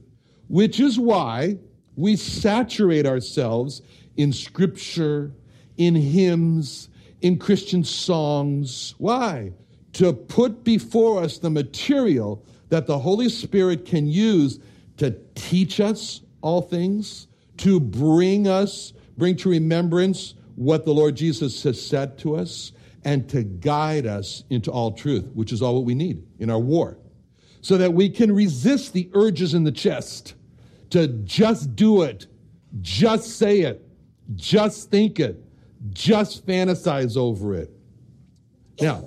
Which 0.48 0.80
is 0.80 0.98
why 0.98 1.58
we 1.96 2.16
saturate 2.16 3.06
ourselves 3.06 3.82
in 4.16 4.32
scripture, 4.32 5.32
in 5.76 5.94
hymns, 5.94 6.88
in 7.20 7.38
Christian 7.38 7.84
songs. 7.84 8.94
Why? 8.98 9.52
To 9.94 10.12
put 10.12 10.64
before 10.64 11.22
us 11.22 11.38
the 11.38 11.50
material 11.50 12.44
that 12.68 12.86
the 12.86 12.98
Holy 12.98 13.28
Spirit 13.28 13.84
can 13.84 14.06
use 14.06 14.60
to 15.00 15.16
teach 15.34 15.80
us 15.80 16.20
all 16.42 16.60
things, 16.60 17.26
to 17.56 17.80
bring 17.80 18.46
us, 18.46 18.92
bring 19.16 19.34
to 19.34 19.48
remembrance 19.48 20.34
what 20.56 20.84
the 20.84 20.92
Lord 20.92 21.16
Jesus 21.16 21.62
has 21.62 21.80
said 21.80 22.18
to 22.18 22.36
us, 22.36 22.72
and 23.06 23.26
to 23.30 23.42
guide 23.42 24.04
us 24.04 24.44
into 24.50 24.70
all 24.70 24.92
truth, 24.92 25.30
which 25.32 25.52
is 25.52 25.62
all 25.62 25.74
what 25.74 25.86
we 25.86 25.94
need 25.94 26.22
in 26.38 26.50
our 26.50 26.58
war, 26.58 26.98
so 27.62 27.78
that 27.78 27.94
we 27.94 28.10
can 28.10 28.30
resist 28.30 28.92
the 28.92 29.08
urges 29.14 29.54
in 29.54 29.64
the 29.64 29.72
chest 29.72 30.34
to 30.90 31.08
just 31.24 31.74
do 31.74 32.02
it, 32.02 32.26
just 32.82 33.38
say 33.38 33.60
it, 33.60 33.82
just 34.34 34.90
think 34.90 35.18
it, 35.18 35.42
just 35.94 36.46
fantasize 36.46 37.16
over 37.16 37.54
it. 37.54 37.70
Now, 38.82 39.02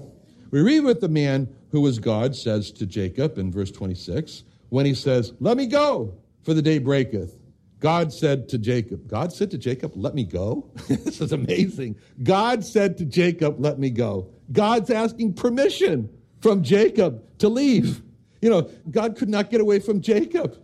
we 0.49 0.61
read 0.61 0.79
what 0.85 1.01
the 1.01 1.09
man 1.09 1.55
who 1.69 1.81
was 1.81 1.99
God 1.99 2.35
says 2.35 2.71
to 2.71 2.87
Jacob 2.87 3.37
in 3.37 3.51
verse 3.51 3.69
26 3.69 4.43
when 4.73 4.87
he 4.87 4.95
says, 4.95 5.33
Let 5.39 5.55
me 5.55 5.67
go, 5.67 6.15
for 6.41 6.55
the 6.55 6.61
day 6.61 6.79
breaketh. 6.79 7.37
God 7.79 8.11
said 8.11 8.49
to 8.49 8.57
Jacob, 8.57 9.07
God 9.07 9.31
said 9.31 9.51
to 9.51 9.57
Jacob, 9.59 9.91
Let 9.95 10.15
me 10.15 10.23
go? 10.23 10.67
this 10.87 11.21
is 11.21 11.31
amazing. 11.31 11.95
God 12.23 12.65
said 12.65 12.97
to 12.97 13.05
Jacob, 13.05 13.57
Let 13.59 13.77
me 13.77 13.91
go. 13.91 14.31
God's 14.51 14.89
asking 14.89 15.35
permission 15.35 16.09
from 16.41 16.63
Jacob 16.63 17.23
to 17.37 17.49
leave. 17.49 18.01
You 18.41 18.49
know, 18.49 18.67
God 18.89 19.15
could 19.15 19.29
not 19.29 19.51
get 19.51 19.61
away 19.61 19.79
from 19.79 20.01
Jacob. 20.01 20.57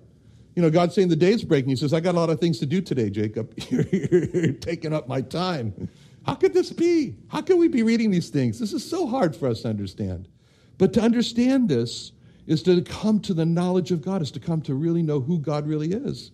You 0.56 0.64
know, 0.64 0.72
God's 0.72 0.96
saying 0.96 1.10
the 1.10 1.16
day's 1.16 1.44
breaking. 1.44 1.70
He 1.70 1.76
says, 1.76 1.94
I 1.94 2.00
got 2.00 2.16
a 2.16 2.20
lot 2.20 2.32
of 2.32 2.40
things 2.40 2.58
to 2.60 2.66
do 2.66 2.82
today, 2.82 3.12
Jacob. 3.12 3.54
You're 3.70 4.54
taking 4.54 4.92
up 4.92 5.08
my 5.08 5.22
time. 5.22 5.88
How 6.26 6.34
could 6.34 6.56
this 6.56 6.72
be? 6.72 7.16
How 7.28 7.42
can 7.42 7.60
we 7.60 7.68
be 7.68 7.84
reading 7.84 8.10
these 8.10 8.30
things? 8.30 8.58
This 8.58 8.74
is 8.74 8.84
so 8.84 9.06
hard 9.06 9.36
for 9.36 9.48
us 9.48 9.62
to 9.62 9.70
understand. 9.70 10.28
But 10.80 10.94
to 10.94 11.02
understand 11.02 11.70
this 11.70 12.12
is 12.50 12.64
to 12.64 12.82
come 12.82 13.20
to 13.22 13.34
the 13.34 13.46
knowledge 13.46 13.92
of 13.92 14.02
God, 14.02 14.24
is 14.24 14.32
to 14.32 14.40
come 14.40 14.60
to 14.64 14.74
really 14.74 15.04
know 15.04 15.20
who 15.22 15.38
God 15.38 15.68
really 15.68 15.92
is. 15.92 16.32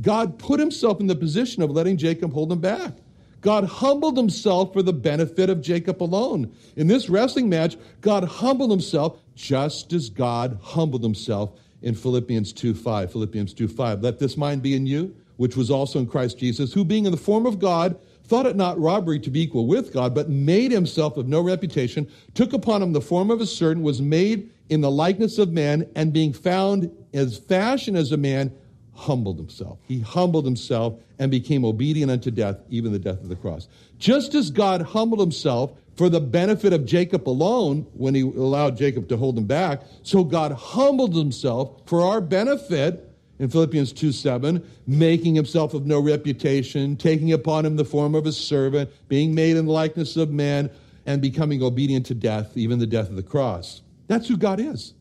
God 0.00 0.38
put 0.38 0.60
himself 0.60 1.00
in 1.00 1.08
the 1.08 1.16
position 1.16 1.64
of 1.64 1.70
letting 1.70 1.96
Jacob 1.96 2.32
hold 2.32 2.52
him 2.52 2.60
back. 2.60 2.98
God 3.40 3.64
humbled 3.64 4.16
himself 4.16 4.72
for 4.72 4.82
the 4.82 4.92
benefit 4.92 5.50
of 5.50 5.60
Jacob 5.60 6.00
alone. 6.00 6.54
In 6.76 6.86
this 6.86 7.08
wrestling 7.08 7.48
match, 7.48 7.76
God 8.00 8.22
humbled 8.22 8.70
himself 8.70 9.20
just 9.34 9.92
as 9.92 10.08
God 10.08 10.58
humbled 10.62 11.02
himself 11.02 11.50
in 11.82 11.96
Philippians 11.96 12.52
2 12.52 12.72
5. 12.74 13.10
Philippians 13.10 13.52
2 13.52 13.66
5. 13.66 14.00
Let 14.00 14.20
this 14.20 14.36
mind 14.36 14.62
be 14.62 14.76
in 14.76 14.86
you, 14.86 15.14
which 15.38 15.56
was 15.56 15.72
also 15.72 15.98
in 15.98 16.06
Christ 16.06 16.38
Jesus, 16.38 16.72
who 16.72 16.84
being 16.84 17.04
in 17.04 17.10
the 17.10 17.18
form 17.18 17.46
of 17.46 17.58
God, 17.58 17.98
thought 18.28 18.46
it 18.46 18.56
not 18.56 18.78
robbery 18.78 19.18
to 19.20 19.30
be 19.30 19.42
equal 19.42 19.66
with 19.66 19.92
God, 19.92 20.14
but 20.14 20.28
made 20.28 20.70
himself 20.70 21.16
of 21.16 21.26
no 21.26 21.40
reputation, 21.40 22.06
took 22.34 22.52
upon 22.52 22.82
him 22.82 22.92
the 22.92 23.00
form 23.00 23.30
of 23.30 23.40
a 23.40 23.46
servant, 23.46 23.82
was 23.82 24.02
made 24.02 24.50
in 24.68 24.82
the 24.82 24.90
likeness 24.90 25.38
of 25.38 25.50
man, 25.50 25.88
and 25.96 26.12
being 26.12 26.32
found 26.32 26.90
as 27.14 27.38
fashion 27.38 27.96
as 27.96 28.12
a 28.12 28.16
man, 28.16 28.52
humbled 28.92 29.38
himself. 29.38 29.78
He 29.86 30.00
humbled 30.00 30.44
himself 30.44 30.94
and 31.18 31.30
became 31.30 31.64
obedient 31.64 32.10
unto 32.10 32.30
death, 32.30 32.58
even 32.68 32.92
the 32.92 32.98
death 32.98 33.22
of 33.22 33.28
the 33.28 33.36
cross. 33.36 33.68
Just 33.98 34.34
as 34.34 34.50
God 34.50 34.82
humbled 34.82 35.20
himself 35.20 35.72
for 35.96 36.08
the 36.08 36.20
benefit 36.20 36.72
of 36.72 36.84
Jacob 36.84 37.28
alone 37.28 37.86
when 37.94 38.14
he 38.14 38.22
allowed 38.22 38.76
Jacob 38.76 39.08
to 39.08 39.16
hold 39.16 39.38
him 39.38 39.46
back, 39.46 39.82
so 40.02 40.22
God 40.22 40.52
humbled 40.52 41.14
himself 41.14 41.80
for 41.86 42.02
our 42.02 42.20
benefit 42.20 43.07
in 43.38 43.48
Philippians 43.48 43.92
2 43.92 44.12
7, 44.12 44.64
making 44.86 45.34
himself 45.34 45.74
of 45.74 45.86
no 45.86 46.00
reputation, 46.00 46.96
taking 46.96 47.32
upon 47.32 47.64
him 47.64 47.76
the 47.76 47.84
form 47.84 48.14
of 48.14 48.26
a 48.26 48.32
servant, 48.32 48.90
being 49.08 49.34
made 49.34 49.56
in 49.56 49.66
the 49.66 49.72
likeness 49.72 50.16
of 50.16 50.30
man, 50.30 50.70
and 51.06 51.22
becoming 51.22 51.62
obedient 51.62 52.04
to 52.06 52.14
death, 52.14 52.56
even 52.56 52.78
the 52.78 52.86
death 52.86 53.08
of 53.08 53.16
the 53.16 53.22
cross. 53.22 53.82
That's 54.08 54.28
who 54.28 54.36
God 54.36 54.60
is. 54.60 54.94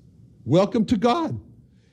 Welcome 0.45 0.85
to 0.85 0.97
God. 0.97 1.39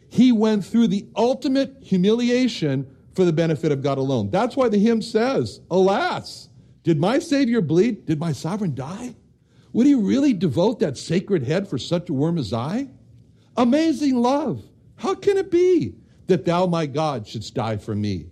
He 0.08 0.30
went 0.30 0.64
through 0.64 0.88
the 0.88 1.06
ultimate 1.16 1.76
humiliation 1.82 2.86
for 3.14 3.24
the 3.24 3.32
benefit 3.32 3.72
of 3.72 3.82
God 3.82 3.98
alone. 3.98 4.30
That's 4.30 4.56
why 4.56 4.68
the 4.68 4.78
hymn 4.78 5.02
says, 5.02 5.60
Alas, 5.70 6.48
did 6.84 7.00
my 7.00 7.18
Savior 7.18 7.60
bleed? 7.60 8.06
Did 8.06 8.20
my 8.20 8.32
sovereign 8.32 8.74
die? 8.74 9.14
Would 9.72 9.86
he 9.86 9.94
really 9.94 10.32
devote 10.32 10.78
that 10.80 10.96
sacred 10.96 11.42
head 11.42 11.66
for 11.66 11.78
such 11.78 12.08
a 12.08 12.12
worm 12.12 12.38
as 12.38 12.52
I? 12.52 12.88
Amazing 13.56 14.16
love. 14.16 14.62
How 14.96 15.14
can 15.14 15.36
it 15.36 15.50
be 15.50 15.96
that 16.26 16.44
thou, 16.44 16.66
my 16.66 16.86
God, 16.86 17.26
shouldst 17.26 17.54
die 17.54 17.76
for 17.76 17.94
me? 17.94 18.26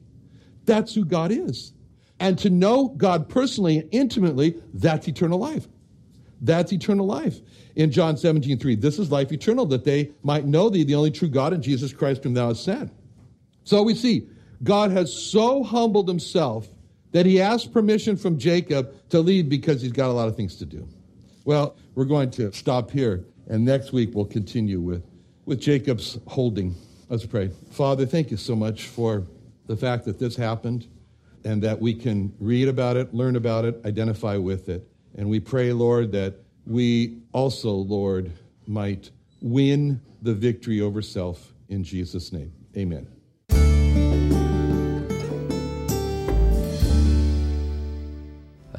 That's 0.65 0.95
who 0.95 1.05
God 1.05 1.31
is. 1.33 1.73
And 2.21 2.39
to 2.39 2.51
know 2.51 2.89
God 2.89 3.29
personally 3.29 3.79
and 3.79 3.89
intimately, 3.93 4.55
that's 4.75 5.09
eternal 5.09 5.39
life. 5.39 5.67
That's 6.41 6.73
eternal 6.73 7.07
life 7.07 7.39
in 7.77 7.91
John 7.91 8.17
17, 8.17 8.59
3. 8.59 8.77
This 8.77 8.99
is 8.99 9.11
life 9.11 9.33
eternal, 9.33 9.67
that 9.67 9.85
they 9.85 10.13
might 10.23 10.45
know 10.45 10.69
thee, 10.69 10.85
the 10.85 10.95
only 10.95 11.11
true 11.11 11.29
God, 11.29 11.53
and 11.53 11.63
Jesus 11.63 11.93
Christ 11.93 12.25
whom 12.25 12.35
thou 12.35 12.49
hast 12.49 12.65
sent. 12.65 12.93
So 13.65 13.83
we 13.83 13.95
see 13.95 14.29
God 14.63 14.91
has 14.91 15.13
so 15.13 15.63
humbled 15.63 16.09
himself 16.09 16.69
that 17.13 17.27
he 17.27 17.41
asked 17.41 17.73
permission 17.73 18.17
from 18.17 18.39
Jacob 18.39 18.93
to 19.11 19.21
leave 19.21 19.49
because 19.49 19.83
he's 19.83 19.93
got 19.93 20.09
a 20.09 20.13
lot 20.13 20.29
of 20.29 20.37
things 20.37 20.57
to 20.57 20.67
do. 20.67 20.89
Well, 21.45 21.77
we're 21.95 22.05
going 22.05 22.31
to 22.33 22.53
stop 22.53 22.91
here, 22.91 23.25
and 23.49 23.65
next 23.65 23.93
week 23.93 24.11
we'll 24.15 24.25
continue 24.25 24.81
with, 24.81 25.05
with 25.45 25.61
Jacob's 25.61 26.19
holding. 26.27 26.75
Let's 27.13 27.27
pray. 27.27 27.51
Father, 27.73 28.07
thank 28.07 28.31
you 28.31 28.39
so 28.39 28.57
much 28.57 28.87
for 28.87 29.27
the 29.67 29.77
fact 29.77 30.07
that 30.07 30.19
this 30.19 30.35
happened 30.35 30.87
and 31.45 31.63
that 31.63 31.79
we 31.79 31.93
can 31.93 32.33
read 32.41 32.69
about 32.69 32.97
it, 32.97 33.13
learn 33.13 33.37
about 33.37 33.67
it, 33.67 33.79
identify 33.85 34.39
with 34.39 34.71
it. 34.71 34.89
And 35.15 35.29
we 35.29 35.39
pray, 35.39 35.75
Lord, 35.75 36.11
that 36.13 36.37
we 36.67 37.19
also, 37.35 37.73
Lord, 37.73 38.33
might 38.67 39.11
win 39.43 40.01
the 40.23 40.33
victory 40.33 40.81
over 40.81 41.03
self 41.03 41.53
in 41.69 41.85
Jesus' 41.85 42.33
name. 42.33 42.51
Amen. 42.79 43.07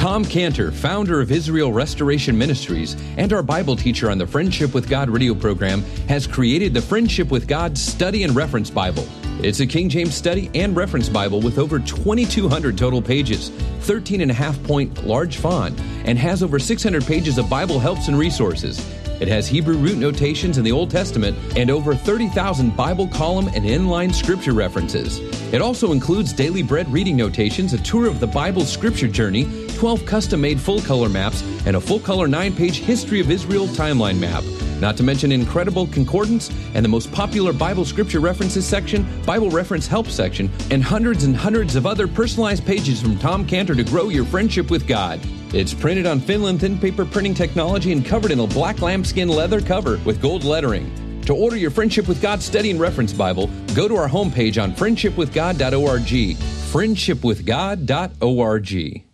Tom 0.00 0.24
Cantor, 0.24 0.72
founder 0.72 1.20
of 1.20 1.30
Israel 1.30 1.74
Restoration 1.74 2.38
Ministries 2.38 2.96
and 3.18 3.34
our 3.34 3.42
Bible 3.42 3.76
teacher 3.76 4.10
on 4.10 4.16
the 4.16 4.26
Friendship 4.26 4.72
with 4.72 4.88
God 4.88 5.10
radio 5.10 5.34
program, 5.34 5.82
has 6.08 6.26
created 6.26 6.72
the 6.72 6.80
Friendship 6.80 7.30
with 7.30 7.46
God 7.46 7.76
Study 7.76 8.24
and 8.24 8.34
Reference 8.34 8.70
Bible. 8.70 9.06
It's 9.42 9.60
a 9.60 9.66
King 9.66 9.90
James 9.90 10.14
study 10.14 10.50
and 10.54 10.74
reference 10.74 11.10
Bible 11.10 11.42
with 11.42 11.58
over 11.58 11.78
2,200 11.78 12.78
total 12.78 13.02
pages, 13.02 13.50
13 13.80 14.22
and 14.22 14.30
a 14.30 14.34
half 14.34 14.60
point 14.62 15.06
large 15.06 15.36
font, 15.36 15.78
and 16.06 16.18
has 16.18 16.42
over 16.42 16.58
600 16.58 17.04
pages 17.04 17.36
of 17.36 17.50
Bible 17.50 17.78
helps 17.78 18.08
and 18.08 18.18
resources. 18.18 18.78
It 19.20 19.28
has 19.28 19.46
Hebrew 19.46 19.76
root 19.76 19.98
notations 19.98 20.56
in 20.56 20.64
the 20.64 20.72
Old 20.72 20.90
Testament 20.90 21.36
and 21.58 21.70
over 21.70 21.94
30,000 21.94 22.74
Bible 22.74 23.06
column 23.08 23.48
and 23.48 23.66
inline 23.66 24.14
scripture 24.14 24.54
references. 24.54 25.18
It 25.52 25.60
also 25.60 25.92
includes 25.92 26.32
daily 26.32 26.62
bread 26.62 26.90
reading 26.90 27.18
notations, 27.18 27.74
a 27.74 27.78
tour 27.82 28.06
of 28.06 28.18
the 28.18 28.26
Bible 28.26 28.64
scripture 28.64 29.08
journey, 29.08 29.68
12 29.80 30.04
custom 30.04 30.42
made 30.42 30.60
full 30.60 30.82
color 30.82 31.08
maps, 31.08 31.42
and 31.64 31.74
a 31.74 31.80
full 31.80 32.00
color 32.00 32.28
9 32.28 32.54
page 32.54 32.80
History 32.80 33.18
of 33.18 33.30
Israel 33.30 33.66
timeline 33.68 34.18
map. 34.18 34.44
Not 34.78 34.98
to 34.98 35.02
mention 35.02 35.32
incredible 35.32 35.86
concordance 35.86 36.50
and 36.74 36.84
the 36.84 36.90
most 36.90 37.10
popular 37.12 37.54
Bible 37.54 37.86
scripture 37.86 38.20
references 38.20 38.66
section, 38.66 39.06
Bible 39.24 39.48
reference 39.48 39.86
help 39.86 40.08
section, 40.08 40.50
and 40.70 40.84
hundreds 40.84 41.24
and 41.24 41.34
hundreds 41.34 41.76
of 41.76 41.86
other 41.86 42.06
personalized 42.06 42.66
pages 42.66 43.00
from 43.00 43.18
Tom 43.18 43.46
Cantor 43.46 43.74
to 43.74 43.82
grow 43.82 44.10
your 44.10 44.26
friendship 44.26 44.70
with 44.70 44.86
God. 44.86 45.18
It's 45.54 45.72
printed 45.72 46.04
on 46.04 46.20
Finland 46.20 46.60
thin 46.60 46.78
paper 46.78 47.06
printing 47.06 47.32
technology 47.32 47.92
and 47.92 48.04
covered 48.04 48.32
in 48.32 48.40
a 48.40 48.46
black 48.46 48.82
lambskin 48.82 49.30
leather 49.30 49.62
cover 49.62 49.98
with 50.04 50.20
gold 50.20 50.44
lettering. 50.44 50.92
To 51.22 51.34
order 51.34 51.56
your 51.56 51.70
Friendship 51.70 52.06
with 52.06 52.20
God 52.20 52.42
Study 52.42 52.70
and 52.70 52.78
Reference 52.78 53.14
Bible, 53.14 53.48
go 53.74 53.88
to 53.88 53.96
our 53.96 54.10
homepage 54.10 54.62
on 54.62 54.72
friendshipwithgod.org. 54.72 56.36
Friendshipwithgod.org. 56.36 59.09